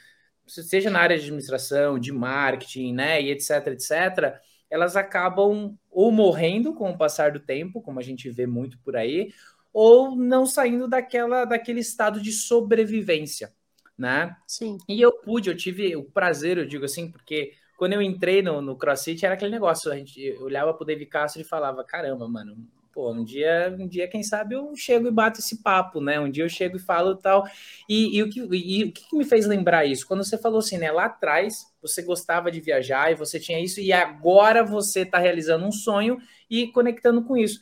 [0.47, 4.41] seja na área de administração, de marketing, né, e etc, etc,
[4.73, 8.97] elas acabam ou morrendo com o passar do tempo, como a gente vê muito por
[8.97, 9.31] aí,
[9.71, 13.53] ou não saindo daquela daquele estado de sobrevivência,
[13.99, 14.35] né?
[14.49, 14.79] Sim.
[14.89, 18.63] E eu pude, eu tive o prazer, eu digo assim, porque quando eu entrei no,
[18.63, 22.57] no CrossFit era aquele negócio, a gente olhava pro David Castro e falava, caramba, mano,
[22.93, 26.21] pô, um dia, um dia, quem sabe, eu chego e bato esse papo, né?
[26.21, 27.45] Um dia eu chego e falo tal.
[27.89, 30.07] E, e o, que, e, o que me fez lembrar isso?
[30.07, 30.91] Quando você falou assim, né?
[30.93, 35.65] Lá atrás você gostava de viajar e você tinha isso, e agora você está realizando
[35.65, 36.19] um sonho
[36.51, 37.61] e conectando com isso.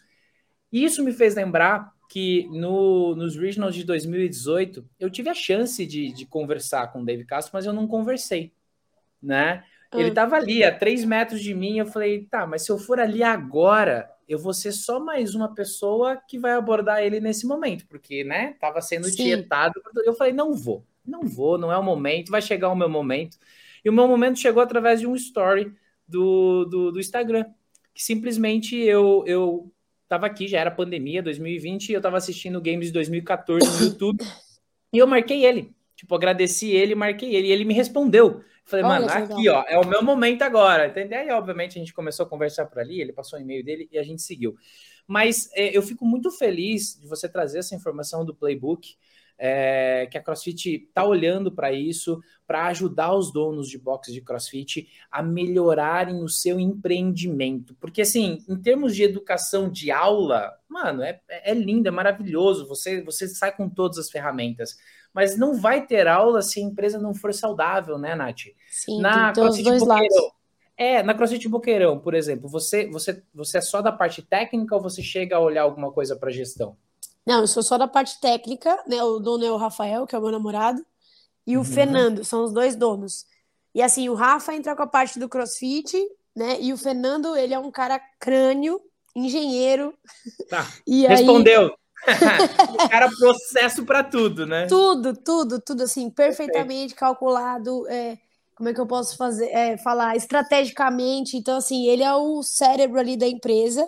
[0.72, 6.12] Isso me fez lembrar que no, nos Regionals de 2018 eu tive a chance de,
[6.12, 8.52] de conversar com o Dave Castro, mas eu não conversei,
[9.22, 9.62] né?
[9.92, 10.38] Ele estava hum.
[10.38, 11.78] ali a três metros de mim.
[11.78, 15.52] Eu falei, tá, mas se eu for ali agora, eu vou ser só mais uma
[15.52, 19.16] pessoa que vai abordar ele nesse momento, porque, né, tava sendo Sim.
[19.16, 19.74] tietado.
[20.04, 23.36] Eu falei, não vou, não vou, não é o momento, vai chegar o meu momento.
[23.84, 25.74] E o meu momento chegou através de um story
[26.06, 27.44] do, do, do Instagram,
[27.92, 29.72] que simplesmente eu, eu
[30.08, 34.24] tava aqui, já era pandemia, 2020, e eu tava assistindo games de 2014 no YouTube,
[34.92, 35.74] e eu marquei ele.
[35.96, 38.44] Tipo, agradeci ele, marquei ele, e ele me respondeu.
[38.70, 41.18] Falei, Olha, mano, aqui, ó, é o meu momento agora, entendeu?
[41.18, 43.98] Aí, obviamente, a gente começou a conversar por ali, ele passou o e-mail dele e
[43.98, 44.54] a gente seguiu.
[45.09, 48.94] Mas é, eu fico muito feliz de você trazer essa informação do playbook,
[49.37, 54.20] é, que a CrossFit está olhando para isso, para ajudar os donos de boxes de
[54.20, 57.74] CrossFit a melhorarem o seu empreendimento.
[57.80, 63.02] Porque, assim, em termos de educação de aula, mano, é, é lindo, é maravilhoso, você,
[63.02, 64.76] você sai com todas as ferramentas
[65.12, 68.42] mas não vai ter aula se a empresa não for saudável, né, Nath?
[68.70, 70.32] Sim, na tem CrossFit dois Boqueirão, lados.
[70.76, 74.80] É, na CrossFit Boqueirão, por exemplo, você, você, você é só da parte técnica ou
[74.80, 76.76] você chega a olhar alguma coisa para gestão?
[77.26, 79.02] Não, eu sou só da parte técnica, né?
[79.02, 80.84] O dono é o Rafael, que é o meu namorado,
[81.46, 81.64] e o uhum.
[81.64, 83.26] Fernando, são os dois donos.
[83.74, 85.96] E assim, o Rafa entra com a parte do CrossFit,
[86.34, 86.60] né?
[86.60, 88.80] E o Fernando, ele é um cara crânio,
[89.14, 89.94] engenheiro.
[90.48, 90.66] Tá.
[90.86, 91.66] E Respondeu.
[91.66, 91.72] Aí,
[92.84, 94.66] o cara processo para tudo, né?
[94.66, 96.96] Tudo, tudo, tudo assim, perfeitamente Perfeito.
[96.96, 97.86] calculado.
[97.88, 98.18] É,
[98.54, 99.46] como é que eu posso fazer?
[99.46, 101.36] É, falar estrategicamente.
[101.36, 103.86] Então, assim, ele é o cérebro ali da empresa.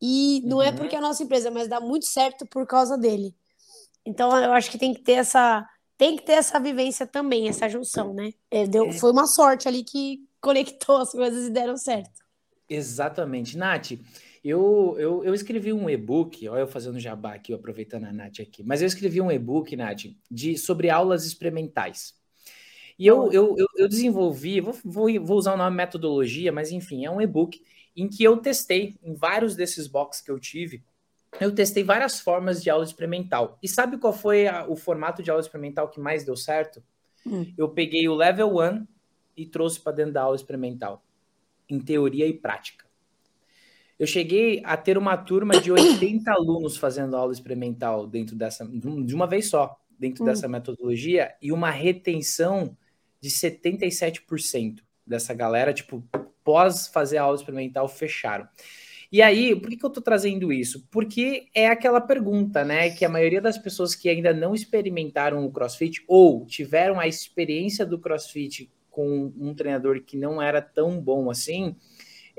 [0.00, 0.74] E não é uhum.
[0.74, 3.34] é porque é a nossa empresa, mas dá muito certo por causa dele.
[4.04, 5.66] Então, eu acho que tem que ter essa,
[5.98, 8.32] tem que ter essa vivência também, essa junção, né?
[8.50, 8.92] É, deu, é.
[8.92, 12.20] Foi uma sorte ali que conectou as coisas e deram certo.
[12.68, 13.58] Exatamente.
[13.58, 13.92] Nath,
[14.42, 18.62] eu, eu, eu escrevi um e-book, olha eu fazendo jabá aqui, aproveitando a Nath aqui,
[18.64, 22.14] mas eu escrevi um e-book, Nath, de, sobre aulas experimentais.
[22.98, 27.04] E eu, eu, eu, eu desenvolvi, vou, vou, vou usar o nome metodologia, mas enfim,
[27.04, 27.62] é um e-book
[27.96, 30.84] em que eu testei em vários desses boxes que eu tive,
[31.38, 33.58] eu testei várias formas de aula experimental.
[33.62, 36.82] E sabe qual foi a, o formato de aula experimental que mais deu certo?
[37.26, 37.52] Hum.
[37.56, 38.86] Eu peguei o level 1
[39.36, 41.04] e trouxe para dentro da aula experimental,
[41.68, 42.89] em teoria e prática.
[44.00, 49.14] Eu cheguei a ter uma turma de 80 alunos fazendo aula experimental dentro dessa, de
[49.14, 50.26] uma vez só, dentro hum.
[50.26, 52.74] dessa metodologia, e uma retenção
[53.20, 56.02] de 77% dessa galera, tipo,
[56.42, 58.48] pós fazer a aula experimental, fecharam.
[59.12, 60.86] E aí, por que, que eu estou trazendo isso?
[60.90, 62.88] Porque é aquela pergunta, né?
[62.88, 67.84] Que a maioria das pessoas que ainda não experimentaram o CrossFit ou tiveram a experiência
[67.84, 71.76] do CrossFit com um treinador que não era tão bom assim,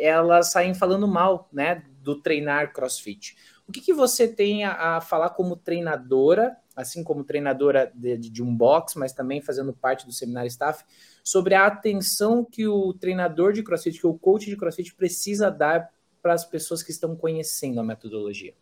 [0.02, 3.38] elas saem falando mal, né, do treinar CrossFit.
[3.68, 8.44] O que, que você tem a, a falar como treinadora, assim como treinadora de, de,
[8.44, 10.84] um box, mas também fazendo parte do seminário staff,
[11.24, 15.94] sobre a atenção que o treinador de CrossFit, que o coach de CrossFit precisa dar
[16.22, 18.54] para as pessoas que estão conhecendo a metodologia?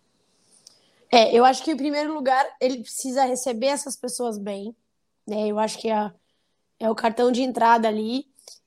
[1.11, 4.75] É, eu acho que em primeiro lugar ele precisa receber essas pessoas bem,
[5.25, 5.47] né?
[5.47, 6.11] Eu acho que é,
[6.79, 8.25] é o cartão de entrada ali,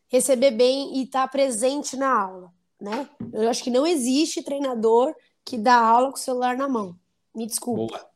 [0.09, 2.53] receber bem e estar tá presente na aula
[2.83, 3.09] né?
[3.33, 5.15] Eu acho que não existe treinador
[5.45, 6.99] que dá aula com o celular na mão.
[7.35, 7.97] Me desculpa.
[7.97, 8.11] Boa.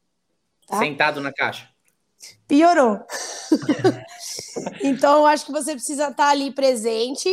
[0.66, 0.78] Tá?
[0.80, 1.70] Sentado na caixa.
[2.48, 2.98] Piorou.
[4.82, 7.30] então, eu acho que você precisa estar ali presente,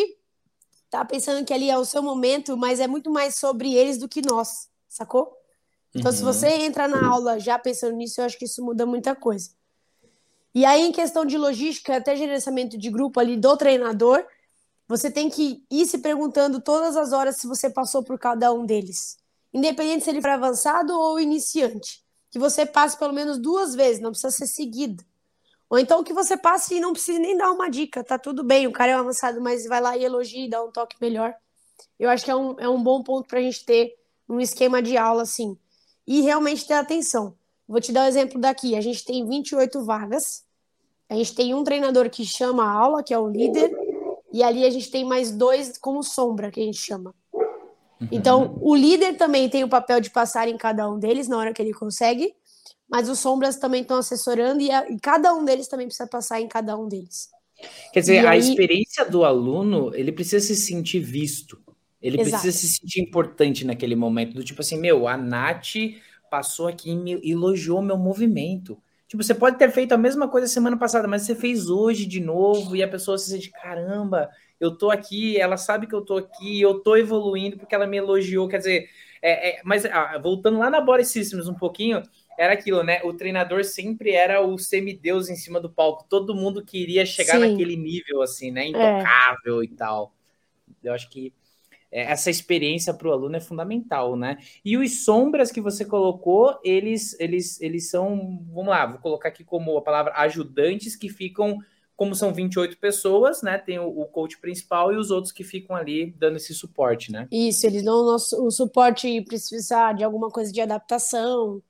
[0.89, 4.07] tá pensando que ali é o seu momento, mas é muito mais sobre eles do
[4.07, 5.35] que nós, sacou?
[5.95, 6.17] Então, uhum.
[6.17, 9.49] se você entra na aula já pensando nisso, eu acho que isso muda muita coisa.
[10.53, 14.23] E aí, em questão de logística, até gerenciamento de grupo ali do treinador,
[14.87, 18.65] você tem que ir se perguntando todas as horas se você passou por cada um
[18.65, 19.17] deles.
[19.53, 22.03] Independente se ele for avançado ou iniciante.
[22.29, 25.03] Que você passe pelo menos duas vezes, não precisa ser seguida.
[25.69, 28.67] Ou então que você passe e não precise nem dar uma dica, tá tudo bem,
[28.67, 31.33] o cara é um avançado, mas vai lá e elogia e dá um toque melhor.
[31.99, 33.95] Eu acho que é um, é um bom ponto para a gente ter
[34.27, 35.57] um esquema de aula assim.
[36.05, 37.35] E realmente ter atenção.
[37.67, 38.75] Vou te dar o um exemplo daqui.
[38.75, 40.43] A gente tem 28 vagas.
[41.09, 43.71] A gente tem um treinador que chama a aula, que é o líder,
[44.33, 47.13] e ali a gente tem mais dois como sombra, que a gente chama.
[48.01, 48.07] Uhum.
[48.11, 51.53] Então, o líder também tem o papel de passar em cada um deles na hora
[51.53, 52.33] que ele consegue,
[52.89, 56.41] mas os sombras também estão assessorando e, a, e cada um deles também precisa passar
[56.41, 57.29] em cada um deles.
[57.93, 58.39] Quer dizer, e a aí...
[58.39, 61.61] experiência do aluno, ele precisa se sentir visto.
[62.01, 62.41] Ele Exato.
[62.41, 64.33] precisa se sentir importante naquele momento.
[64.33, 65.75] Do tipo assim, meu, a Nath
[66.29, 68.77] passou aqui e me elogiou meu movimento.
[69.13, 72.19] Tipo, você pode ter feito a mesma coisa semana passada, mas você fez hoje de
[72.19, 74.27] novo e a pessoa se sente, caramba,
[74.59, 77.95] eu tô aqui, ela sabe que eu tô aqui, eu tô evoluindo porque ela me
[77.95, 78.47] elogiou.
[78.47, 78.89] Quer dizer,
[79.21, 82.01] é, é, mas ah, voltando lá na Body Systems um pouquinho,
[82.39, 83.01] era aquilo, né?
[83.03, 86.07] O treinador sempre era o semideus em cima do palco.
[86.09, 87.51] Todo mundo queria chegar Sim.
[87.51, 88.65] naquele nível, assim, né?
[88.65, 89.65] Intocável é.
[89.65, 90.11] e tal.
[90.83, 91.42] Eu acho que é,
[91.93, 94.37] essa experiência para o aluno é fundamental, né?
[94.65, 99.43] E os sombras que você colocou, eles, eles, eles são, vamos lá, vou colocar aqui
[99.43, 101.59] como a palavra ajudantes que ficam,
[101.95, 103.59] como são 28 pessoas, né?
[103.59, 107.27] Tem o, o coach principal e os outros que ficam ali dando esse suporte, né?
[107.31, 111.61] Isso, eles dão o, nosso, o suporte precisar de alguma coisa de adaptação,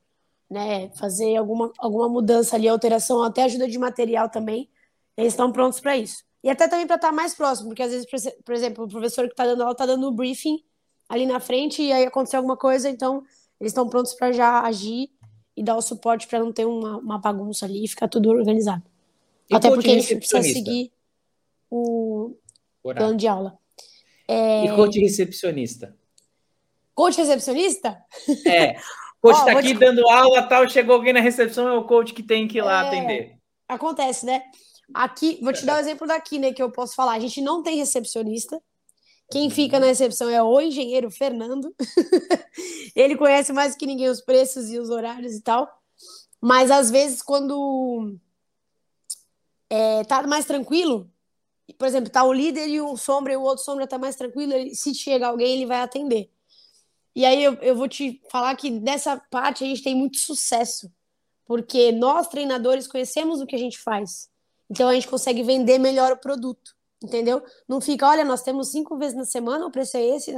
[0.50, 4.70] né, fazer alguma, alguma mudança ali, alteração, até ajuda de material também,
[5.18, 6.24] eles estão prontos para isso.
[6.44, 8.06] E até também para estar tá mais próximo, porque às vezes,
[8.44, 10.62] por exemplo, o professor que está dando aula está dando o briefing
[11.08, 13.24] ali na frente e aí aconteceu alguma coisa, então
[13.60, 15.10] eles estão prontos para já agir
[15.56, 18.84] e dar o suporte para não ter uma, uma, bagunça ali e ficar tudo organizado.
[19.50, 20.92] E até porque a gente precisa seguir
[21.70, 22.36] o
[22.82, 23.58] plano de aula.
[24.28, 24.66] É...
[24.66, 25.96] E coach recepcionista?
[26.94, 28.04] Coach recepcionista?
[28.46, 28.76] É.
[29.22, 29.80] coach está aqui te...
[29.80, 32.84] dando aula, tal, chegou alguém na recepção, é o coach que tem que ir lá
[32.84, 32.88] é...
[32.88, 33.38] atender.
[33.68, 34.44] Acontece, né?
[34.94, 37.14] Aqui, vou te dar o um exemplo daqui, né, que eu posso falar.
[37.14, 38.62] A gente não tem recepcionista.
[39.32, 41.74] Quem fica na recepção é o engenheiro Fernando.
[42.96, 45.68] Ele conhece mais que ninguém os preços e os horários e tal.
[46.42, 48.18] Mas às vezes, quando
[49.70, 51.10] é, tá mais tranquilo,
[51.78, 54.54] por exemplo, tá o líder e o sombra e o outro sombra tá mais tranquilo,
[54.76, 56.30] se chega alguém, ele vai atender.
[57.16, 60.92] E aí eu, eu vou te falar que nessa parte a gente tem muito sucesso,
[61.46, 64.30] porque nós treinadores conhecemos o que a gente faz,
[64.70, 67.42] então a gente consegue vender melhor o produto, entendeu?
[67.68, 70.34] Não fica, olha, nós temos cinco vezes na semana, o preço é esse,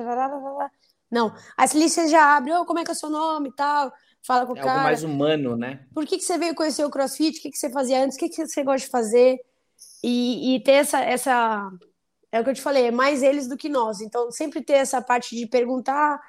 [1.11, 1.33] não.
[1.57, 3.91] Aí você já abre, oh, como é que é o seu nome e tal,
[4.25, 4.71] fala com o é cara.
[4.73, 5.85] Algo mais humano, né?
[5.93, 7.39] Por que, que você veio conhecer o CrossFit?
[7.39, 8.17] O que, que você fazia antes?
[8.17, 9.39] O que, que você gosta de fazer?
[10.03, 11.69] E, e ter essa, essa.
[12.31, 14.01] É o que eu te falei, é mais eles do que nós.
[14.01, 16.19] Então, sempre ter essa parte de perguntar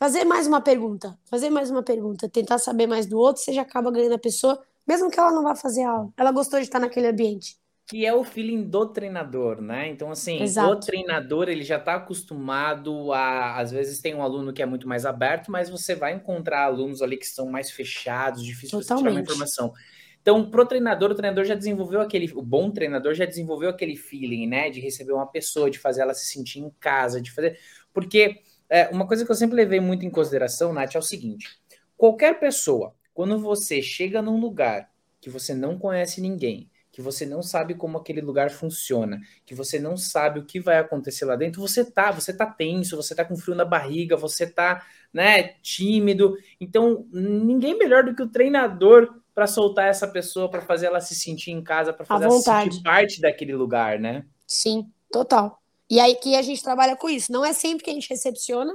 [0.00, 3.60] fazer mais uma pergunta, fazer mais uma pergunta, tentar saber mais do outro, você já
[3.60, 4.58] acaba ganhando a pessoa,
[4.90, 6.10] mesmo que ela não vá fazer aula.
[6.16, 7.56] Ela gostou de estar naquele ambiente.
[7.86, 9.88] Que é o feeling do treinador, né?
[9.88, 10.72] Então, assim, Exato.
[10.72, 13.56] o treinador, ele já está acostumado a.
[13.58, 17.02] Às vezes tem um aluno que é muito mais aberto, mas você vai encontrar alunos
[17.02, 19.72] ali que são mais fechados, difícil de tirar uma informação.
[20.20, 24.46] Então, pro treinador, o treinador já desenvolveu aquele, o bom treinador já desenvolveu aquele feeling,
[24.46, 27.58] né, de receber uma pessoa, de fazer ela se sentir em casa, de fazer,
[27.92, 31.48] porque é, uma coisa que eu sempre levei muito em consideração, Nath, é o seguinte:
[31.96, 34.90] qualquer pessoa, quando você chega num lugar
[35.20, 39.78] que você não conhece ninguém, que você não sabe como aquele lugar funciona, que você
[39.78, 43.22] não sabe o que vai acontecer lá dentro, você tá, você tá tenso, você tá
[43.22, 46.34] com frio na barriga, você tá, né, tímido.
[46.58, 51.14] Então, ninguém melhor do que o treinador para soltar essa pessoa, para fazer ela se
[51.14, 54.24] sentir em casa, para fazer ela se sentir parte daquele lugar, né?
[54.46, 55.60] Sim, total.
[55.90, 57.30] E aí que a gente trabalha com isso.
[57.30, 58.72] Não é sempre que a gente recepciona,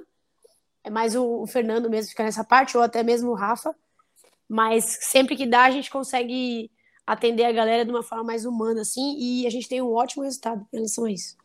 [0.83, 3.75] é mais o, o Fernando mesmo fica nessa parte, ou até mesmo o Rafa.
[4.47, 6.69] Mas sempre que dá, a gente consegue
[7.05, 10.23] atender a galera de uma forma mais humana, assim, e a gente tem um ótimo
[10.23, 11.37] resultado em relação a isso.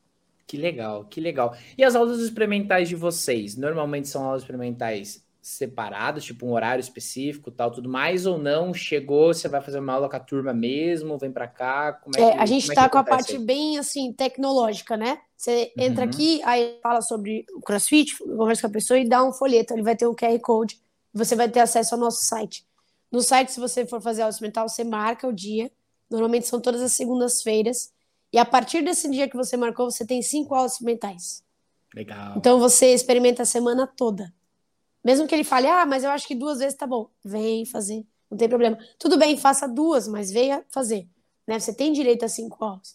[0.47, 1.57] Que legal, que legal.
[1.77, 3.57] E as aulas experimentais de vocês?
[3.57, 8.75] Normalmente são aulas experimentais separados, tipo um horário específico, tal, tudo mais, ou não?
[8.75, 11.93] Chegou, você vai fazer uma aula com a turma mesmo, vem para cá?
[11.93, 15.19] Como é, é que, a gente está é com a parte bem assim tecnológica, né?
[15.37, 15.85] Você uhum.
[15.85, 19.73] entra aqui, aí fala sobre o CrossFit, conversa com a pessoa e dá um folheto,
[19.73, 20.79] ele vai ter um QR Code,
[21.13, 22.67] você vai ter acesso ao nosso site.
[23.11, 25.71] No site, se você for fazer aula experimental, você marca o dia.
[26.09, 27.93] Normalmente são todas as segundas-feiras.
[28.33, 31.45] E a partir desse dia que você marcou, você tem cinco aulas experimentais.
[31.95, 32.35] Legal.
[32.37, 34.33] Então você experimenta a semana toda.
[35.05, 37.09] Mesmo que ele fale, ah, mas eu acho que duas vezes tá bom.
[37.25, 38.79] Vem fazer, não tem problema.
[38.99, 41.09] Tudo bem, faça duas, mas venha fazer.
[41.47, 41.59] Né?
[41.59, 42.95] Você tem direito a cinco aulas.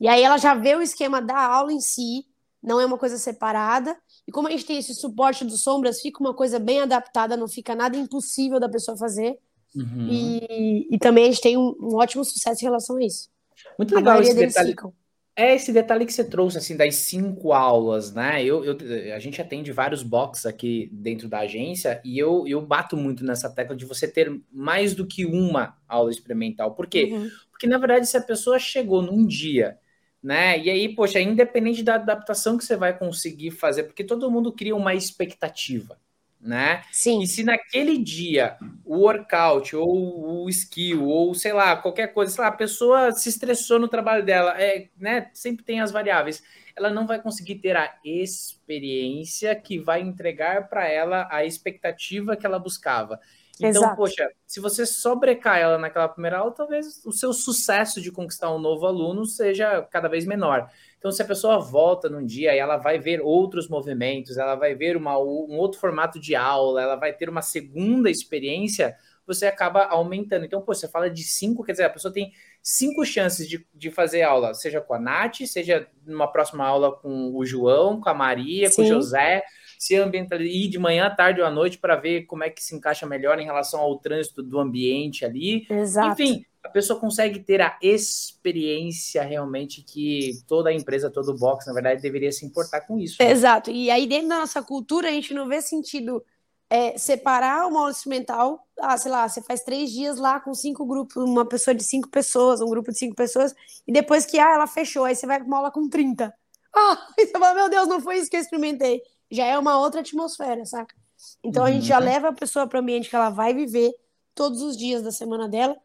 [0.00, 2.26] E aí ela já vê o esquema da aula em si,
[2.62, 3.96] não é uma coisa separada.
[4.26, 7.48] E como a gente tem esse suporte dos sombras, fica uma coisa bem adaptada, não
[7.48, 9.38] fica nada impossível da pessoa fazer.
[9.74, 10.08] Uhum.
[10.10, 13.30] E, e também a gente tem um, um, ótimo sucesso em relação a isso.
[13.78, 14.70] Muito legal esse detalhe.
[14.70, 14.92] Ficam.
[15.34, 18.44] É esse detalhe que você trouxe, assim, das cinco aulas, né?
[18.44, 18.76] Eu, eu,
[19.14, 23.48] a gente atende vários boxes aqui dentro da agência e eu, eu bato muito nessa
[23.48, 26.74] tecla de você ter mais do que uma aula experimental.
[26.74, 27.08] Por quê?
[27.10, 27.30] Uhum.
[27.50, 29.78] Porque, na verdade, se a pessoa chegou num dia
[30.22, 30.58] né?
[30.58, 34.76] E aí, poxa, independente da adaptação que você vai conseguir fazer, porque todo mundo cria
[34.76, 35.98] uma expectativa,
[36.40, 36.82] né?
[36.92, 37.22] Sim.
[37.22, 42.42] E se naquele dia o workout ou o skill ou sei lá, qualquer coisa, sei
[42.42, 45.30] lá, a pessoa se estressou no trabalho dela, é, né?
[45.34, 46.42] Sempre tem as variáveis.
[46.76, 52.46] Ela não vai conseguir ter a experiência que vai entregar para ela a expectativa que
[52.46, 53.20] ela buscava.
[53.68, 53.96] Então, Exato.
[53.96, 58.58] poxa, se você sobrecai ela naquela primeira aula, talvez o seu sucesso de conquistar um
[58.58, 60.68] novo aluno seja cada vez menor.
[60.98, 64.74] Então, se a pessoa volta num dia e ela vai ver outros movimentos, ela vai
[64.74, 68.96] ver uma, um outro formato de aula, ela vai ter uma segunda experiência,
[69.26, 70.44] você acaba aumentando.
[70.44, 72.32] Então, pô, você fala de cinco, quer dizer, a pessoa tem
[72.62, 77.32] cinco chances de, de fazer aula, seja com a Nath, seja numa próxima aula com
[77.34, 78.76] o João, com a Maria, Sim.
[78.76, 79.42] com o José,
[79.82, 82.72] se ambientalizar, ir de manhã, tarde ou à noite para ver como é que se
[82.72, 85.66] encaixa melhor em relação ao trânsito do ambiente ali.
[85.68, 86.22] Exato.
[86.22, 91.72] Enfim, a pessoa consegue ter a experiência realmente que toda a empresa, todo box, na
[91.72, 93.16] verdade, deveria se importar com isso.
[93.20, 93.32] Né?
[93.32, 93.72] Exato.
[93.72, 96.24] E aí, dentro da nossa cultura, a gente não vê sentido
[96.70, 98.64] é, separar uma aula instrumental.
[98.78, 102.08] Ah, sei lá, você faz três dias lá com cinco grupos, uma pessoa de cinco
[102.08, 103.52] pessoas, um grupo de cinco pessoas,
[103.84, 106.32] e depois que ah, ela fechou, aí você vai com uma aula com 30.
[106.72, 109.02] Ah, e você fala, meu Deus, não foi isso que eu experimentei.
[109.32, 110.94] Já é uma outra atmosfera, saca?
[111.42, 111.68] Então uhum.
[111.68, 112.04] a gente já uhum.
[112.04, 113.92] leva a pessoa para o ambiente que ela vai viver
[114.34, 115.76] todos os dias da semana dela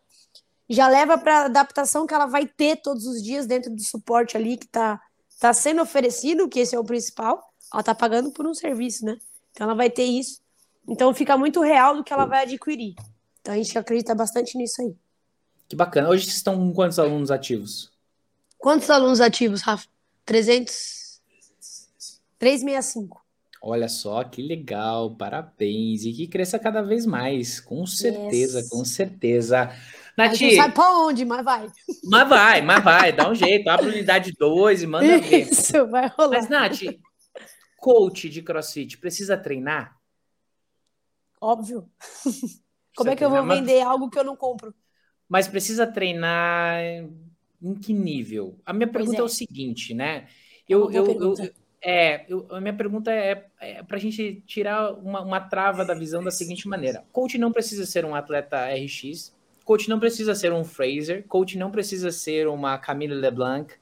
[0.70, 4.58] já leva para adaptação que ela vai ter todos os dias dentro do suporte ali
[4.58, 5.02] que está
[5.40, 7.42] tá sendo oferecido, que esse é o principal.
[7.72, 9.18] Ela está pagando por um serviço, né?
[9.52, 10.42] Então ela vai ter isso.
[10.88, 12.96] Então fica muito real do que ela vai adquirir.
[13.42, 14.96] Então a gente acredita bastante nisso aí.
[15.70, 16.10] Que bacana.
[16.10, 17.92] Hoje vocês estão com quantos alunos ativos?
[18.58, 19.88] Quantos alunos ativos, Rafa?
[20.26, 21.22] 300?
[22.40, 23.26] 365.
[23.62, 26.04] Olha só que legal, parabéns.
[26.06, 28.70] E que cresça cada vez mais, com certeza, yes.
[28.70, 29.72] com certeza.
[30.18, 30.40] Nath.
[30.42, 31.72] Não sabe pra onde, mas vai.
[32.04, 33.68] Mas vai, mas vai, dá um jeito.
[33.68, 35.50] Abre unidade 2 e manda ver.
[35.50, 36.38] Isso, vai rolar.
[36.38, 36.80] Mas, Nath,
[37.78, 39.96] coach de crossfit precisa treinar?
[41.40, 41.90] Óbvio.
[42.96, 43.88] Como é que eu vou vender mas...
[43.88, 44.74] algo que eu não compro?
[45.30, 46.82] Mas precisa treinar
[47.62, 48.60] em que nível?
[48.66, 49.22] A minha pergunta é.
[49.22, 49.24] é.
[49.24, 50.16] o seguinte, né?
[50.18, 50.28] É
[50.68, 54.94] eu, eu, eu, eu, é, eu, a minha pergunta é, é para a gente tirar
[54.94, 59.34] uma, uma trava da visão da seguinte maneira: coach não precisa ser um atleta RX,
[59.64, 63.74] coach não precisa ser um Fraser, coach não precisa ser uma Camille LeBlanc,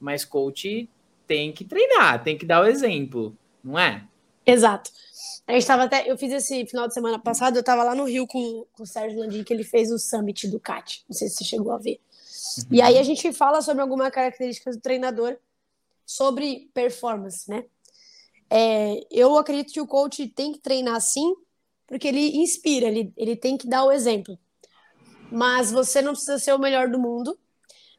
[0.00, 0.88] mas coach
[1.26, 4.04] tem que treinar, tem que dar o exemplo, não é?
[4.44, 4.90] Exato.
[5.46, 8.04] A gente tava até, eu fiz esse final de semana passado, eu estava lá no
[8.04, 11.04] Rio com, com o Sérgio Landim, que ele fez o Summit do CAT.
[11.08, 12.00] Não sei se você chegou a ver.
[12.58, 12.64] Uhum.
[12.70, 15.36] E aí a gente fala sobre algumas características do treinador
[16.06, 17.64] sobre performance, né?
[18.50, 21.34] É, eu acredito que o coach tem que treinar sim,
[21.86, 24.38] porque ele inspira, ele, ele tem que dar o exemplo
[25.32, 27.38] mas você não precisa ser o melhor do mundo.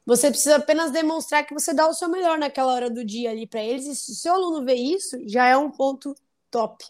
[0.06, 3.48] Você precisa apenas demonstrar que você dá o seu melhor naquela hora do dia ali
[3.48, 3.88] para eles.
[3.88, 6.14] E se o seu aluno vê isso, já é um ponto
[6.52, 6.86] top.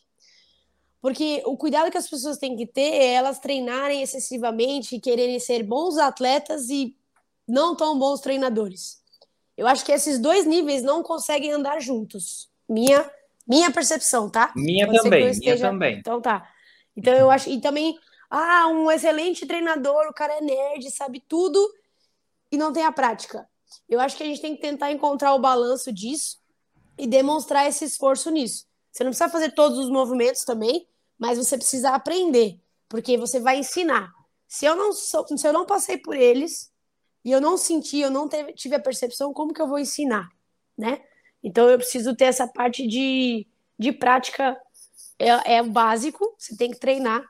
[0.99, 5.64] Porque o cuidado que as pessoas têm que ter é elas treinarem excessivamente quererem ser
[5.64, 6.95] bons atletas e
[7.47, 9.01] não tão bons treinadores.
[9.58, 12.49] Eu acho que esses dois níveis não conseguem andar juntos.
[12.68, 13.10] Minha
[13.45, 14.54] minha percepção, tá?
[14.56, 15.56] Minha também, esteja...
[15.56, 15.99] minha também.
[15.99, 16.49] Então tá.
[16.95, 17.97] Então eu acho e também
[18.30, 21.60] ah, um excelente treinador, o cara é nerd, sabe tudo
[22.51, 23.47] e não tem a prática.
[23.88, 26.39] Eu acho que a gente tem que tentar encontrar o balanço disso
[26.97, 28.66] e demonstrar esse esforço nisso.
[28.91, 30.88] Você não precisa fazer todos os movimentos também,
[31.18, 34.12] mas você precisa aprender, porque você vai ensinar.
[34.47, 36.72] Se eu não sou, se eu não passei por eles
[37.24, 40.30] e eu não senti, eu não teve, tive a percepção, como que eu vou ensinar,
[40.78, 41.01] né?
[41.41, 43.47] Então eu preciso ter essa parte de,
[43.78, 44.57] de prática
[45.17, 47.24] é, é o básico, você tem que treinar,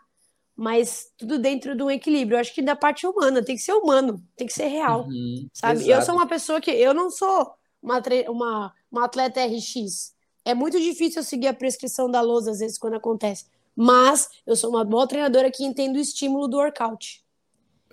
[0.55, 2.35] mas tudo dentro de um equilíbrio.
[2.35, 5.47] Eu acho que da parte humana, tem que ser humano, tem que ser real, uhum,
[5.53, 5.79] sabe?
[5.81, 5.91] Exato.
[5.91, 10.13] Eu sou uma pessoa que eu não sou uma, uma, uma atleta RX.
[10.45, 13.45] É muito difícil eu seguir a prescrição da lousa às vezes quando acontece.
[13.75, 17.22] Mas eu sou uma boa treinadora que entende o estímulo do workout.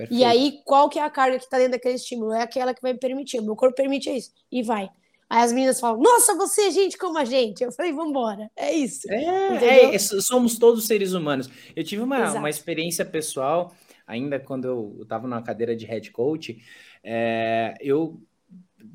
[0.00, 0.18] Perfeito.
[0.18, 2.32] E aí, qual que é a carga que está dentro daquele estímulo?
[2.32, 3.38] É aquela que vai me permitir.
[3.38, 4.30] O meu corpo permite isso.
[4.50, 4.88] E vai.
[5.28, 7.62] Aí as meninas falam, nossa, você é gente como a gente.
[7.62, 8.50] Eu falei, vambora.
[8.56, 9.10] É isso.
[9.12, 11.50] É, é, somos todos seres humanos.
[11.76, 13.74] Eu tive uma, uma experiência pessoal,
[14.06, 16.58] ainda quando eu estava numa cadeira de head coach,
[17.04, 18.20] é, eu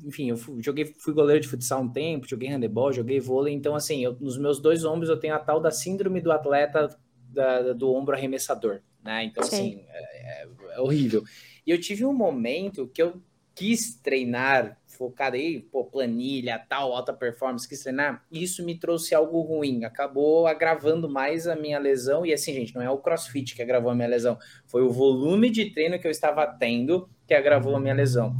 [0.04, 3.74] enfim, eu fui, joguei, fui goleiro de futsal um tempo, joguei handebol, joguei vôlei, então
[3.74, 6.88] assim, eu, nos meus dois ombros eu tenho a tal da síndrome do atleta
[7.28, 9.24] da, do ombro arremessador, né?
[9.24, 9.56] Então, Sim.
[9.56, 11.22] assim, é, é, é, horrível.
[11.66, 13.22] E eu tive um momento que eu
[13.54, 19.40] quis treinar focado aí, pô, planilha, tal, alta performance, quis treinar, isso me trouxe algo
[19.40, 23.62] ruim, acabou agravando mais a minha lesão, e assim, gente, não é o crossfit que
[23.62, 27.76] agravou a minha lesão, foi o volume de treino que eu estava tendo que agravou
[27.76, 28.34] a minha lesão.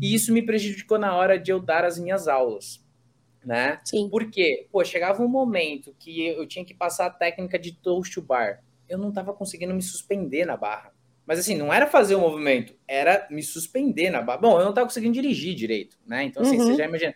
[0.00, 2.82] E isso me prejudicou na hora de eu dar as minhas aulas.
[3.44, 3.78] Né?
[3.84, 4.08] Sim.
[4.10, 8.22] Porque, pô, chegava um momento que eu tinha que passar a técnica de toast to
[8.22, 8.63] bar.
[8.88, 10.92] Eu não estava conseguindo me suspender na barra.
[11.26, 14.38] Mas assim, não era fazer o movimento, era me suspender na barra.
[14.38, 16.24] Bom, eu não estava conseguindo dirigir direito, né?
[16.24, 16.66] Então, assim, uhum.
[16.66, 17.14] você já imagina.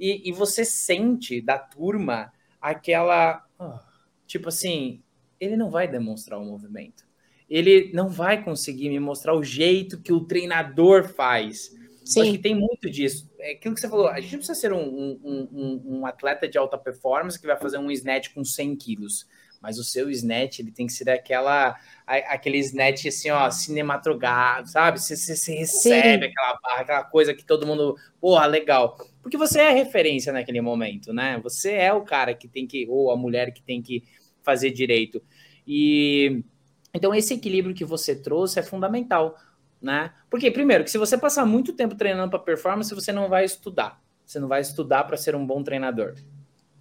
[0.00, 3.44] E, e, você sente da turma aquela.
[3.58, 3.78] Oh,
[4.26, 5.02] tipo assim,
[5.38, 7.04] ele não vai demonstrar o movimento.
[7.48, 11.70] Ele não vai conseguir me mostrar o jeito que o treinador faz.
[12.04, 12.22] Sim.
[12.22, 13.30] Acho que tem muito disso.
[13.38, 16.48] É aquilo que você falou, a gente não precisa ser um, um, um, um atleta
[16.48, 19.26] de alta performance que vai fazer um snatch com 100 quilos
[19.64, 21.74] mas o seu snatch ele tem que ser aquela
[22.06, 25.00] aquele snatch assim, ó, cinematográfico, sabe?
[25.00, 26.30] Você, você, você recebe Sim.
[26.30, 28.98] aquela barra, aquela coisa que todo mundo, porra, legal.
[29.22, 31.40] Porque você é referência naquele momento, né?
[31.42, 34.04] Você é o cara que tem que, ou a mulher que tem que
[34.42, 35.22] fazer direito.
[35.66, 36.44] E
[36.92, 39.34] então esse equilíbrio que você trouxe é fundamental,
[39.80, 40.12] né?
[40.28, 43.98] Porque primeiro, que se você passar muito tempo treinando para performance, você não vai estudar.
[44.26, 46.16] Você não vai estudar para ser um bom treinador.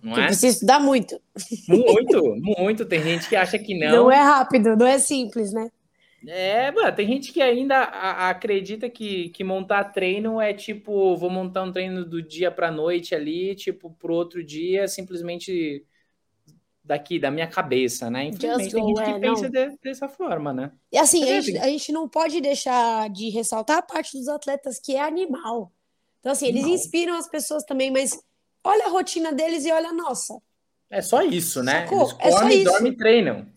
[0.03, 0.25] Não é?
[0.25, 1.19] Precisa estudar muito.
[1.69, 2.85] Muito, muito.
[2.85, 4.03] Tem gente que acha que não.
[4.03, 5.69] Não é rápido, não é simples, né?
[6.27, 11.63] É, mano, tem gente que ainda acredita que, que montar treino é tipo, vou montar
[11.63, 15.85] um treino do dia para noite ali, tipo, pro outro dia, simplesmente
[16.83, 18.25] daqui, da minha cabeça, né?
[18.25, 20.71] Infelizmente, tem gente é, que pensa de, dessa forma, né?
[20.91, 24.79] E assim, a gente, a gente, não pode deixar de ressaltar a parte dos atletas
[24.79, 25.71] que é animal.
[26.19, 26.69] Então, assim, eles não.
[26.69, 28.17] inspiram as pessoas também, mas
[28.64, 30.38] olha a rotina deles e olha a nossa.
[30.89, 31.88] É só isso, né?
[31.88, 32.18] Sacou?
[32.20, 33.47] Eles comem, é dormem e treinam.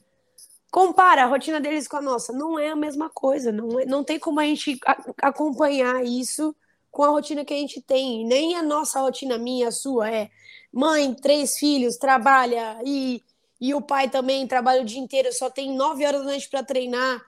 [0.71, 2.33] Compara a rotina deles com a nossa.
[2.33, 3.53] Não é a mesma coisa.
[3.53, 4.79] Não, é, não tem como a gente
[5.23, 6.55] acompanhar isso
[6.91, 8.27] com a rotina que a gente tem.
[8.27, 10.31] Nem a nossa rotina, minha, a sua, é
[10.73, 13.23] mãe, três filhos, trabalha e,
[13.61, 16.63] e o pai também trabalha o dia inteiro, só tem nove horas da noite para
[16.63, 17.23] treinar.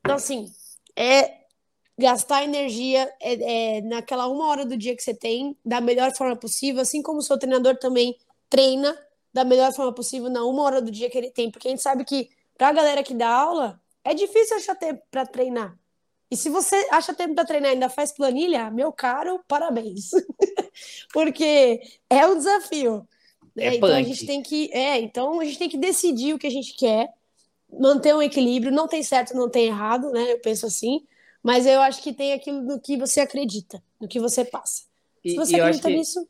[0.00, 0.52] Então, assim,
[0.94, 1.45] é
[1.98, 6.36] gastar energia é, é, naquela uma hora do dia que você tem da melhor forma
[6.36, 8.16] possível, assim como o seu treinador também
[8.50, 8.96] treina
[9.32, 11.82] da melhor forma possível na uma hora do dia que ele tem, porque a gente
[11.82, 15.78] sabe que para a galera que dá aula é difícil achar tempo para treinar.
[16.30, 20.10] E se você acha tempo para treinar e ainda faz planilha, meu caro, parabéns.
[21.12, 21.80] porque
[22.10, 23.06] é um desafio.
[23.54, 23.66] Né?
[23.66, 24.00] É então punk.
[24.00, 26.74] a gente tem que, é, então a gente tem que decidir o que a gente
[26.74, 27.08] quer,
[27.72, 30.32] manter um equilíbrio, não tem certo, não tem errado, né?
[30.32, 31.06] Eu penso assim
[31.46, 34.82] mas eu acho que tem aquilo do que você acredita, no que você passa.
[35.24, 36.28] Se você acredita nisso,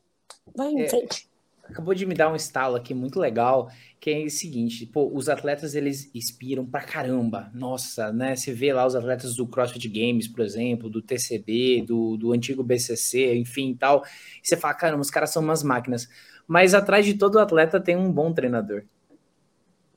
[0.55, 1.27] vai em é, frente.
[1.63, 3.67] Acabou de me dar um estalo aqui muito legal,
[3.99, 7.49] que é o seguinte, pô, os atletas eles inspiram pra caramba.
[7.51, 8.35] Nossa, né?
[8.35, 12.63] Você vê lá os atletas do CrossFit Games, por exemplo, do TCB, do, do antigo
[12.63, 14.05] BCC, enfim, tal.
[14.43, 16.07] E você fala, caramba, os caras são umas máquinas.
[16.47, 18.83] Mas atrás de todo atleta tem um bom treinador.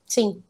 [0.07, 0.43] Sim.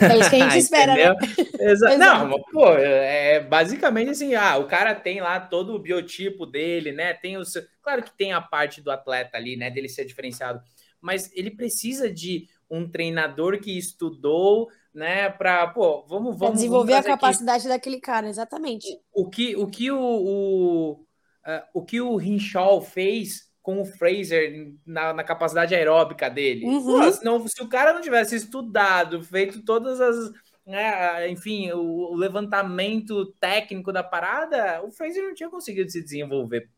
[0.00, 1.16] É isso que a gente espera, né?
[1.58, 6.46] Exa Não, mas, pô, é basicamente assim, ah, o cara tem lá todo o biotipo
[6.46, 7.12] dele, né?
[7.12, 7.62] Tem o seu...
[7.82, 9.70] Claro que tem a parte do atleta ali, né?
[9.70, 10.62] Dele ser diferenciado,
[11.00, 15.28] mas ele precisa de um treinador que estudou, né?
[15.28, 17.68] Para, pô, vamos, vamos pra desenvolver vamos a capacidade aqui.
[17.68, 18.86] daquele cara, exatamente.
[19.12, 24.74] O que o que o, o, uh, o que o Hinshaw fez com o Fraser
[24.84, 26.66] na, na capacidade aeróbica dele.
[26.66, 27.00] Uhum.
[27.00, 30.30] Pô, senão, se o cara não tivesse estudado, feito todas as.
[30.66, 36.68] Né, enfim, o, o, levantamento técnico da parada, o Fraser não tinha conseguido se desenvolver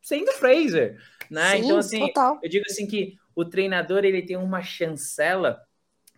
[0.00, 1.00] sendo Fraser.
[1.30, 1.52] Né?
[1.52, 2.40] Sim, então, assim, total.
[2.42, 5.62] eu digo assim que o treinador ele tem uma chancela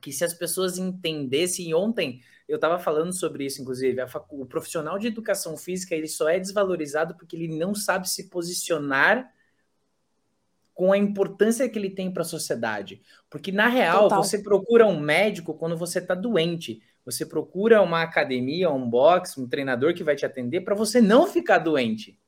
[0.01, 2.21] que se as pessoas entendessem ontem.
[2.47, 4.03] Eu estava falando sobre isso, inclusive.
[4.31, 9.31] o profissional de educação física ele só é desvalorizado porque ele não sabe se posicionar
[10.75, 13.01] com a importância que ele tem para a sociedade.
[13.31, 14.23] Porque, na real, Total.
[14.23, 16.83] você procura um médico quando você está doente.
[17.05, 21.27] Você procura uma academia, um box, um treinador que vai te atender para você não
[21.27, 22.19] ficar doente.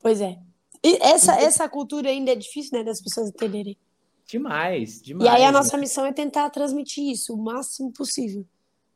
[0.00, 0.38] Pois é.
[0.82, 3.76] E essa, essa cultura ainda é difícil, né, das pessoas entenderem.
[4.26, 5.30] Demais, demais.
[5.30, 5.82] E aí a nossa né?
[5.82, 8.46] missão é tentar transmitir isso o máximo possível.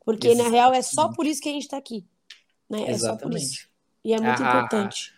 [0.03, 0.51] Porque, Exatamente.
[0.51, 2.05] na real, é só por isso que a gente está aqui.
[2.69, 2.83] Né?
[2.83, 3.21] É Exatamente.
[3.21, 3.69] só por isso.
[4.03, 5.13] E é muito importante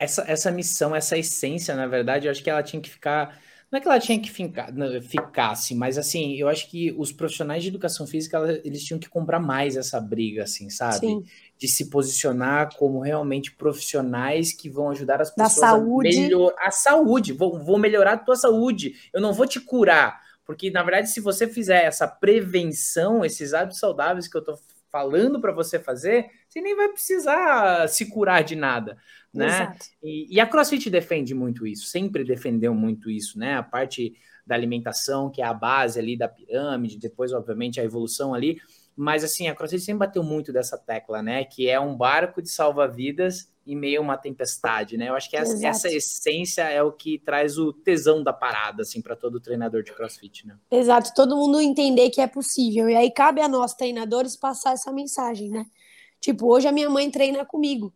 [0.00, 3.38] essa, essa missão, essa essência, na verdade, eu acho que ela tinha que ficar.
[3.70, 4.72] Não é que ela tinha que ficar,
[5.02, 9.38] ficasse, mas assim, eu acho que os profissionais de educação física, eles tinham que comprar
[9.38, 11.06] mais essa briga, assim, sabe?
[11.06, 11.24] Sim.
[11.56, 17.32] De se posicionar como realmente profissionais que vão ajudar as pessoas a melhorar a saúde.
[17.32, 18.94] Vou, vou melhorar a tua saúde.
[19.12, 20.20] Eu não vou te curar.
[20.44, 24.58] Porque, na verdade, se você fizer essa prevenção, esses hábitos saudáveis que eu tô
[24.90, 28.96] falando para você fazer, você nem vai precisar se curar de nada
[29.32, 29.76] né?
[30.02, 33.54] E, e, a CrossFit defende muito isso, sempre defendeu muito isso, né?
[33.56, 34.14] A parte
[34.44, 38.58] da alimentação, que é a base ali da pirâmide, depois, obviamente, a evolução ali.
[38.96, 41.44] Mas assim, a CrossFit sempre bateu muito dessa tecla, né?
[41.44, 45.08] Que é um barco de salva-vidas em meio a uma tempestade, né?
[45.08, 49.00] Eu acho que essa, essa, essência é o que traz o tesão da parada, assim,
[49.00, 50.56] para todo treinador de crossfit, né?
[50.70, 52.88] Exato, todo mundo entender que é possível.
[52.88, 55.66] E aí cabe a nós, treinadores, passar essa mensagem, né?
[56.20, 57.92] Tipo, hoje a minha mãe treina comigo.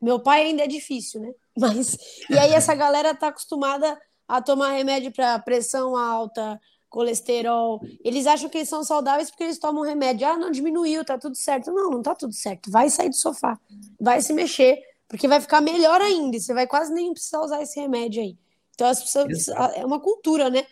[0.00, 1.32] Meu pai ainda é difícil, né?
[1.58, 1.96] Mas.
[2.30, 7.80] E aí essa galera tá acostumada a tomar remédio para pressão alta, colesterol.
[8.04, 10.26] Eles acham que eles são saudáveis porque eles tomam remédio.
[10.26, 11.72] Ah, não diminuiu, tá tudo certo.
[11.72, 12.70] Não, não tá tudo certo.
[12.70, 13.58] Vai sair do sofá,
[14.00, 16.38] vai se mexer, porque vai ficar melhor ainda.
[16.38, 18.36] Você vai quase nem precisar usar esse remédio aí.
[18.74, 20.64] Então, as pessoas, é uma cultura, né?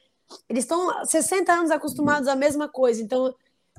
[0.49, 3.03] Eles estão 60 anos acostumados à mesma coisa.
[3.03, 3.35] Então,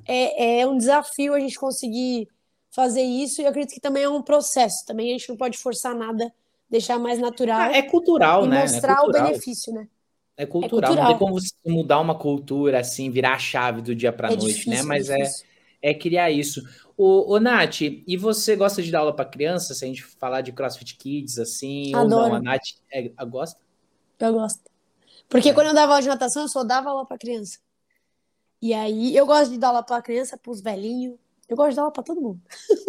[0.07, 2.27] é, é um desafio a gente conseguir
[2.71, 3.41] fazer isso.
[3.41, 4.85] E eu acredito que também é um processo.
[4.85, 6.33] Também a gente não pode forçar nada,
[6.69, 7.59] deixar mais natural.
[7.59, 8.61] Ah, é cultural, e né?
[8.61, 9.23] Mostrar é cultural.
[9.23, 9.87] o benefício, né?
[10.37, 10.79] É cultural.
[10.79, 11.03] é cultural.
[11.03, 14.35] Não tem como você mudar uma cultura assim, virar a chave do dia para é
[14.35, 14.81] noite, difícil, né?
[14.83, 15.23] Mas é,
[15.85, 16.63] é, criar isso.
[16.97, 19.75] O, o Nath, e você gosta de dar aula para criança?
[19.75, 22.23] Se a gente falar de CrossFit Kids, assim, Adoro.
[22.23, 22.35] ou não?
[22.37, 23.59] A Nath é, a gosta?
[24.19, 24.63] Eu gosto.
[25.29, 25.53] Porque é.
[25.53, 27.59] quando eu dava aula de natação, eu só dava aula para criança.
[28.59, 31.75] E aí, eu gosto de dar aula para criança, para os velhinhos, eu gosto de
[31.75, 32.41] dar aula para todo mundo.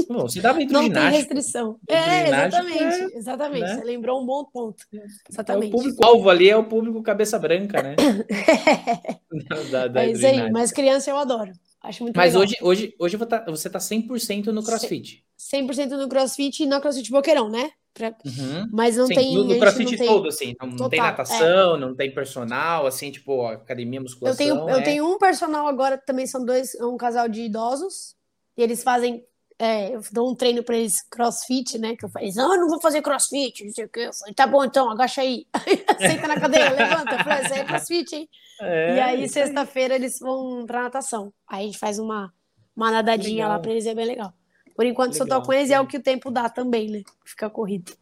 [0.09, 1.79] Bom, você dá Não tem restrição.
[1.87, 2.83] É, exatamente.
[2.83, 3.63] É, exatamente.
[3.63, 3.75] Né?
[3.75, 4.83] Você lembrou um bom ponto.
[5.29, 5.73] Exatamente.
[5.73, 7.95] É o público-alvo ali é o público cabeça branca, né?
[9.71, 10.51] da, da é isso aí.
[10.51, 11.53] Mas criança eu adoro.
[11.87, 12.43] Acho muito Mas legal.
[12.43, 13.17] hoje, hoje, hoje
[13.47, 15.25] você tá 100% no crossfit.
[15.39, 17.71] 100% no crossfit e no crossfit boqueirão, né?
[17.95, 18.09] Pra...
[18.09, 18.69] Uhum.
[18.73, 19.35] Mas não Sim, tem.
[19.37, 20.07] No, no crossfit tem...
[20.07, 20.53] todo, assim.
[20.61, 21.79] Não, não tem natação, é.
[21.79, 24.47] não tem personal, assim, tipo, academia, musculação.
[24.47, 24.73] Eu tenho, é...
[24.75, 28.17] eu tenho um personal agora, também são dois, um casal de idosos.
[28.57, 29.25] E eles fazem.
[29.59, 31.97] É, eu dou um treino para eles crossfit, né?
[31.97, 34.01] Que eu falei, não, eu não vou fazer crossfit, não sei o que.
[34.01, 35.47] Eu falei, tá bom então, agacha aí.
[35.99, 37.15] Senta na cadeira, levanta.
[37.15, 38.29] Eu falei, isso é crossfit, hein?
[38.61, 41.33] É, e aí, sexta-feira, eles vão pra natação.
[41.49, 42.33] Aí a gente faz uma,
[42.75, 43.51] uma nadadinha legal.
[43.51, 44.33] lá para eles, é bem legal.
[44.75, 46.91] Por enquanto, legal, só tô com eles e é o que o tempo dá também,
[46.91, 47.03] né?
[47.25, 47.93] Fica corrido.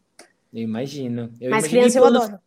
[0.53, 1.33] Eu imagino.
[1.39, 2.39] Eu Mas imagino criança eu adoro.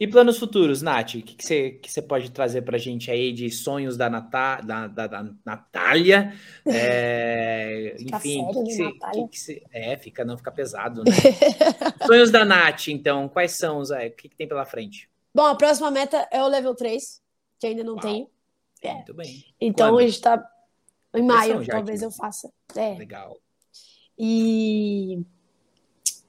[0.00, 1.10] E planos futuros, Nath?
[1.10, 4.08] O que, que, você, que você pode trazer para a gente aí de sonhos da,
[4.08, 6.34] Natá, da, da, da Natália?
[6.66, 11.10] É, enfim, sério, que, que, que, que você, É, fica, não fica pesado, né?
[12.06, 13.90] sonhos da Nath, então, quais são os.
[13.90, 15.10] É, o que, que, tem pela frente?
[15.34, 17.20] Bom, a próxima meta é o level 3,
[17.58, 18.02] que ainda não Uau.
[18.02, 18.30] tenho.
[18.82, 18.94] É.
[18.94, 19.44] Muito bem.
[19.60, 19.98] Então Quando?
[19.98, 20.50] a gente está.
[21.14, 22.50] Em maio, talvez eu faça.
[22.74, 22.94] É.
[22.94, 23.36] Legal.
[24.18, 25.22] E.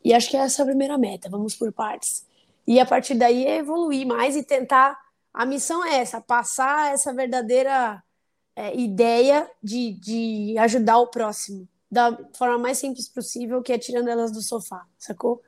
[0.03, 2.25] E acho que essa é a primeira meta, vamos por partes.
[2.67, 4.97] E a partir daí é evoluir mais e tentar.
[5.33, 8.03] A missão é essa, passar essa verdadeira
[8.55, 14.07] é, ideia de, de ajudar o próximo da forma mais simples possível, que é tirando
[14.07, 15.41] elas do sofá, sacou?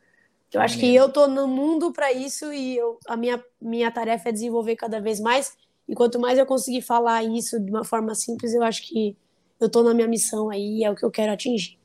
[0.51, 4.29] Eu acho que eu tô no mundo para isso e eu, a minha, minha tarefa
[4.29, 5.57] é desenvolver cada vez mais.
[5.87, 9.17] E quanto mais eu conseguir falar isso de uma forma simples, eu acho que
[9.59, 11.79] eu tô na minha missão aí e é o que eu quero atingir.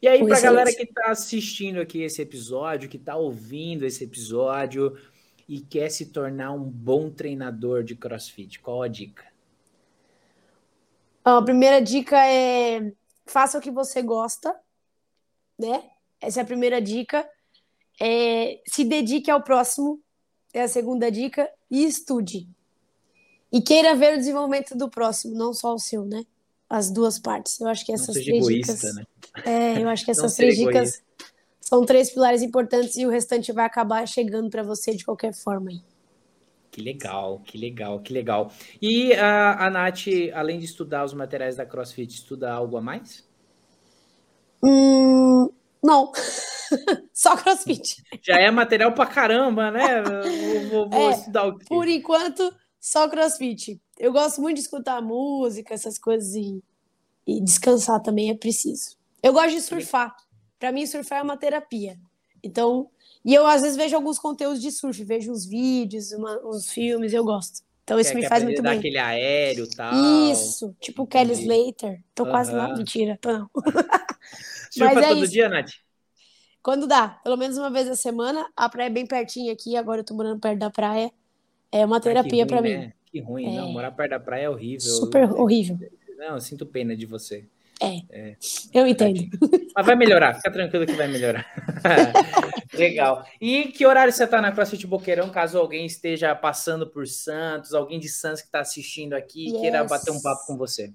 [0.00, 4.04] E aí, para a galera que está assistindo aqui esse episódio, que está ouvindo esse
[4.04, 4.96] episódio
[5.48, 9.24] e quer se tornar um bom treinador de crossfit, qual a dica?
[11.24, 12.92] A primeira dica é
[13.26, 14.54] faça o que você gosta,
[15.58, 15.82] né?
[16.20, 17.28] Essa é a primeira dica.
[18.00, 20.00] É, se dedique ao próximo,
[20.52, 22.48] é a segunda dica, e estude.
[23.52, 26.24] E queira ver o desenvolvimento do próximo, não só o seu, né?
[26.68, 27.60] As duas partes.
[27.60, 28.94] Eu acho que essas três egoísta, dicas.
[28.94, 29.04] né?
[29.44, 30.84] É, eu acho que essas três egoísta.
[30.84, 31.02] dicas
[31.60, 35.70] são três pilares importantes e o restante vai acabar chegando para você de qualquer forma
[35.70, 35.80] aí.
[36.70, 38.52] Que legal, que legal, que legal.
[38.82, 40.04] E a, a Nath,
[40.34, 43.24] além de estudar os materiais da CrossFit, estuda algo a mais?
[44.62, 45.50] Hum,
[45.82, 46.12] não.
[47.12, 48.02] Só crossfit.
[48.22, 50.00] Já é material pra caramba, né?
[50.00, 51.64] Eu Vou, vou É, estudar o quê?
[51.68, 53.80] Por enquanto, só crossfit.
[53.98, 56.62] Eu gosto muito de escutar música, essas coisas e,
[57.26, 58.96] e descansar também é preciso.
[59.22, 60.14] Eu gosto de surfar.
[60.58, 61.98] Para mim, surfar é uma terapia.
[62.42, 62.88] Então,
[63.24, 67.12] e eu às vezes vejo alguns conteúdos de surf, vejo uns vídeos, uma- uns filmes,
[67.12, 67.60] eu gosto.
[67.84, 68.78] Então, isso Quer- me quer faz muito bem.
[68.78, 69.94] aquele aéreo tal.
[70.32, 71.48] Isso, tipo Kelly Entendi.
[71.52, 72.04] Slater.
[72.14, 73.50] Tô quase lá, mentira, tô não.
[74.70, 75.32] Surfa é todo isso.
[75.32, 75.70] dia, Nath?
[76.62, 80.00] Quando dá, pelo menos uma vez a semana, a praia é bem pertinho aqui, agora
[80.00, 81.12] eu tô morando perto da praia.
[81.70, 82.74] É uma terapia para mim.
[82.74, 82.92] né?
[83.16, 83.60] Que ruim, É.
[83.60, 83.72] não.
[83.72, 84.80] Morar perto da praia é horrível.
[84.92, 85.78] Super horrível.
[86.18, 87.46] Não, eu sinto pena de você.
[88.72, 89.20] Eu entendo.
[89.74, 91.46] Mas vai melhorar, fica tranquilo que vai melhorar.
[92.74, 93.24] Legal.
[93.40, 97.98] E que horário você tá na CrossFit Boqueirão, caso alguém esteja passando por Santos, alguém
[98.00, 99.90] de Santos que está assistindo aqui e queira Yes.
[99.90, 100.92] bater um papo com você?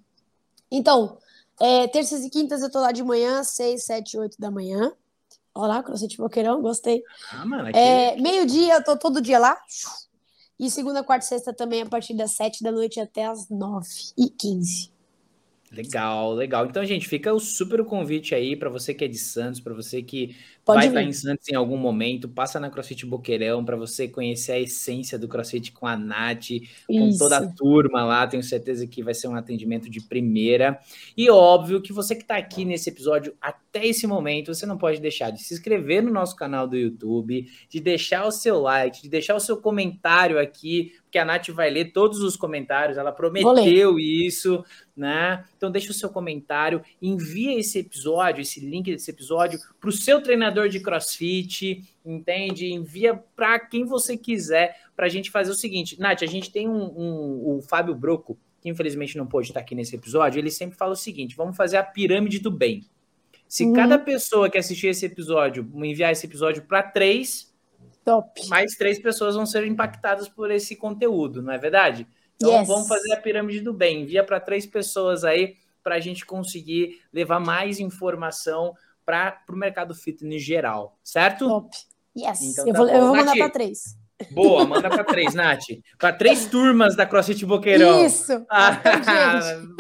[0.72, 1.18] Então,
[1.60, 4.92] é, terças e quintas eu tô lá de manhã, 6, 7, 8 da manhã.
[5.54, 7.04] Olá, CrossFit Boqueirão, gostei.
[7.32, 9.58] Ah, mano, aqui É, Meio-dia eu tô todo dia lá.
[10.62, 13.88] E segunda, quarta e sexta também, a partir das 7 da noite até as 9
[14.16, 14.92] e 15.
[15.72, 16.68] Legal, legal.
[16.68, 20.04] Então, gente, fica o super convite aí para você que é de Santos, para você
[20.04, 20.36] que
[20.74, 24.54] Pode vai estar em Santos em algum momento, passa na CrossFit Boqueirão para você conhecer
[24.54, 26.50] a essência do CrossFit com a Nath,
[26.88, 27.20] com Isso.
[27.20, 28.28] toda a turma lá.
[28.28, 30.80] Tenho certeza que vai ser um atendimento de primeira.
[31.16, 35.00] E óbvio que você que está aqui nesse episódio até esse momento, você não pode
[35.00, 39.10] deixar de se inscrever no nosso canal do YouTube, de deixar o seu like, de
[39.10, 44.00] deixar o seu comentário aqui porque a Nath vai ler todos os comentários, ela prometeu
[44.00, 44.64] isso,
[44.96, 45.44] né?
[45.58, 50.24] Então deixa o seu comentário, envia esse episódio, esse link desse episódio para o seu
[50.24, 52.72] treinador de CrossFit, entende?
[52.72, 56.00] Envia para quem você quiser para a gente fazer o seguinte.
[56.00, 59.76] Nath, a gente tem um, um, o Fábio Broco, que infelizmente não pôde estar aqui
[59.76, 62.86] nesse episódio, ele sempre fala o seguinte: vamos fazer a pirâmide do bem.
[63.50, 63.74] Se uhum.
[63.74, 67.51] cada pessoa que assistir esse episódio enviar esse episódio para três,
[68.04, 68.48] Top.
[68.48, 72.08] Mais três pessoas vão ser impactadas por esse conteúdo, não é verdade?
[72.36, 72.68] Então yes.
[72.68, 74.02] vamos fazer a pirâmide do bem.
[74.02, 78.74] Envia para três pessoas aí para a gente conseguir levar mais informação
[79.06, 81.48] para o mercado fitness geral, certo?
[81.48, 81.76] Top.
[82.18, 82.42] Yes.
[82.42, 83.98] Então, eu, tá vou, eu vou mandar para três.
[84.32, 85.66] Boa, manda para três, Nath.
[85.98, 88.06] Para três turmas da CrossFit Boqueirão.
[88.06, 88.46] Isso.
[88.50, 88.82] Ah,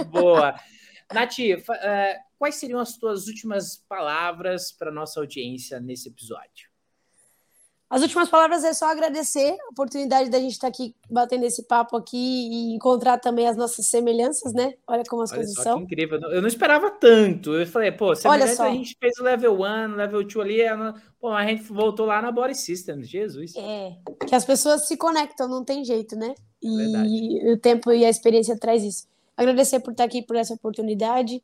[0.09, 0.55] boa.
[1.13, 6.70] Nath, uh, quais seriam as tuas últimas palavras para nossa audiência nesse episódio?
[7.91, 11.97] As últimas palavras é só agradecer a oportunidade da gente estar aqui batendo esse papo
[11.97, 14.75] aqui e encontrar também as nossas semelhanças, né?
[14.87, 15.81] Olha como as Olha coisas são.
[15.81, 16.17] incrível.
[16.31, 17.53] Eu não esperava tanto.
[17.53, 20.59] Eu falei, pô, semelhança a gente fez o level 1, level 2 ali,
[21.19, 23.53] pô, a gente voltou lá na Body Systems, Jesus.
[23.57, 26.33] É, que as pessoas se conectam, não tem jeito, né?
[26.63, 27.51] E Verdade.
[27.51, 29.05] o tempo e a experiência traz isso.
[29.35, 31.43] Agradecer por estar aqui por essa oportunidade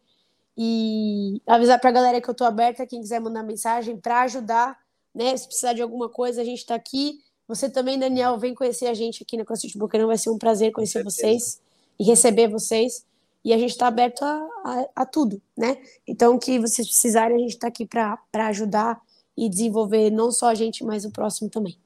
[0.58, 4.87] e avisar para a galera que eu tô aberta, quem quiser mandar mensagem para ajudar
[5.18, 5.36] né?
[5.36, 7.20] Se precisar de alguma coisa, a gente está aqui.
[7.48, 10.08] Você também, Daniel, vem conhecer a gente aqui na CrossFit Boqueirão.
[10.08, 11.60] Vai ser um prazer conhecer vocês
[12.00, 13.04] e receber vocês.
[13.44, 15.78] E a gente está aberto a, a, a, tudo, né?
[16.06, 19.02] Então, o que vocês precisarem, a gente está aqui para ajudar
[19.36, 21.78] e desenvolver não só a gente, mas o próximo também.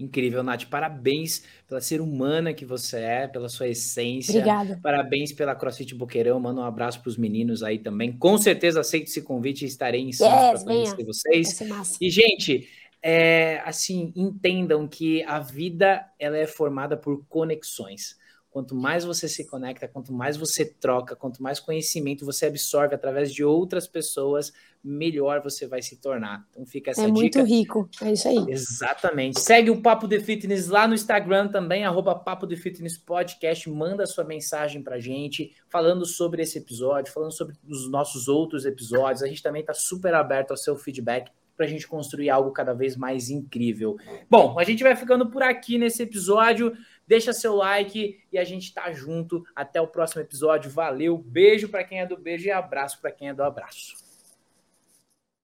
[0.00, 0.64] Incrível, Nath.
[0.64, 4.40] Parabéns pela ser humana que você é, pela sua essência.
[4.40, 4.80] Obrigada.
[4.82, 6.40] Parabéns pela CrossFit Boqueirão.
[6.40, 8.12] Manda um abraço para os meninos aí também.
[8.12, 11.60] Com certeza aceito esse convite e estarei em Santos yes, para conhecer vocês.
[12.00, 12.68] E, gente,
[13.02, 18.18] é, assim, entendam que a vida ela é formada por conexões.
[18.50, 23.32] Quanto mais você se conecta, quanto mais você troca, quanto mais conhecimento você absorve através
[23.32, 26.44] de outras pessoas, melhor você vai se tornar.
[26.50, 27.18] Então fica essa é dica.
[27.18, 28.44] É muito rico, é isso aí.
[28.48, 29.38] Exatamente.
[29.38, 33.70] Segue o Papo de Fitness lá no Instagram também, arroba Papo de Fitness Podcast.
[33.70, 39.22] Manda sua mensagem pra gente, falando sobre esse episódio, falando sobre os nossos outros episódios.
[39.22, 41.30] A gente também está super aberto ao seu feedback
[41.60, 43.98] para a gente construir algo cada vez mais incrível.
[44.30, 46.72] Bom, a gente vai ficando por aqui nesse episódio.
[47.10, 49.42] Deixa seu like e a gente tá junto.
[49.52, 50.70] Até o próximo episódio.
[50.70, 54.09] Valeu, beijo para quem é do beijo e abraço para quem é do abraço.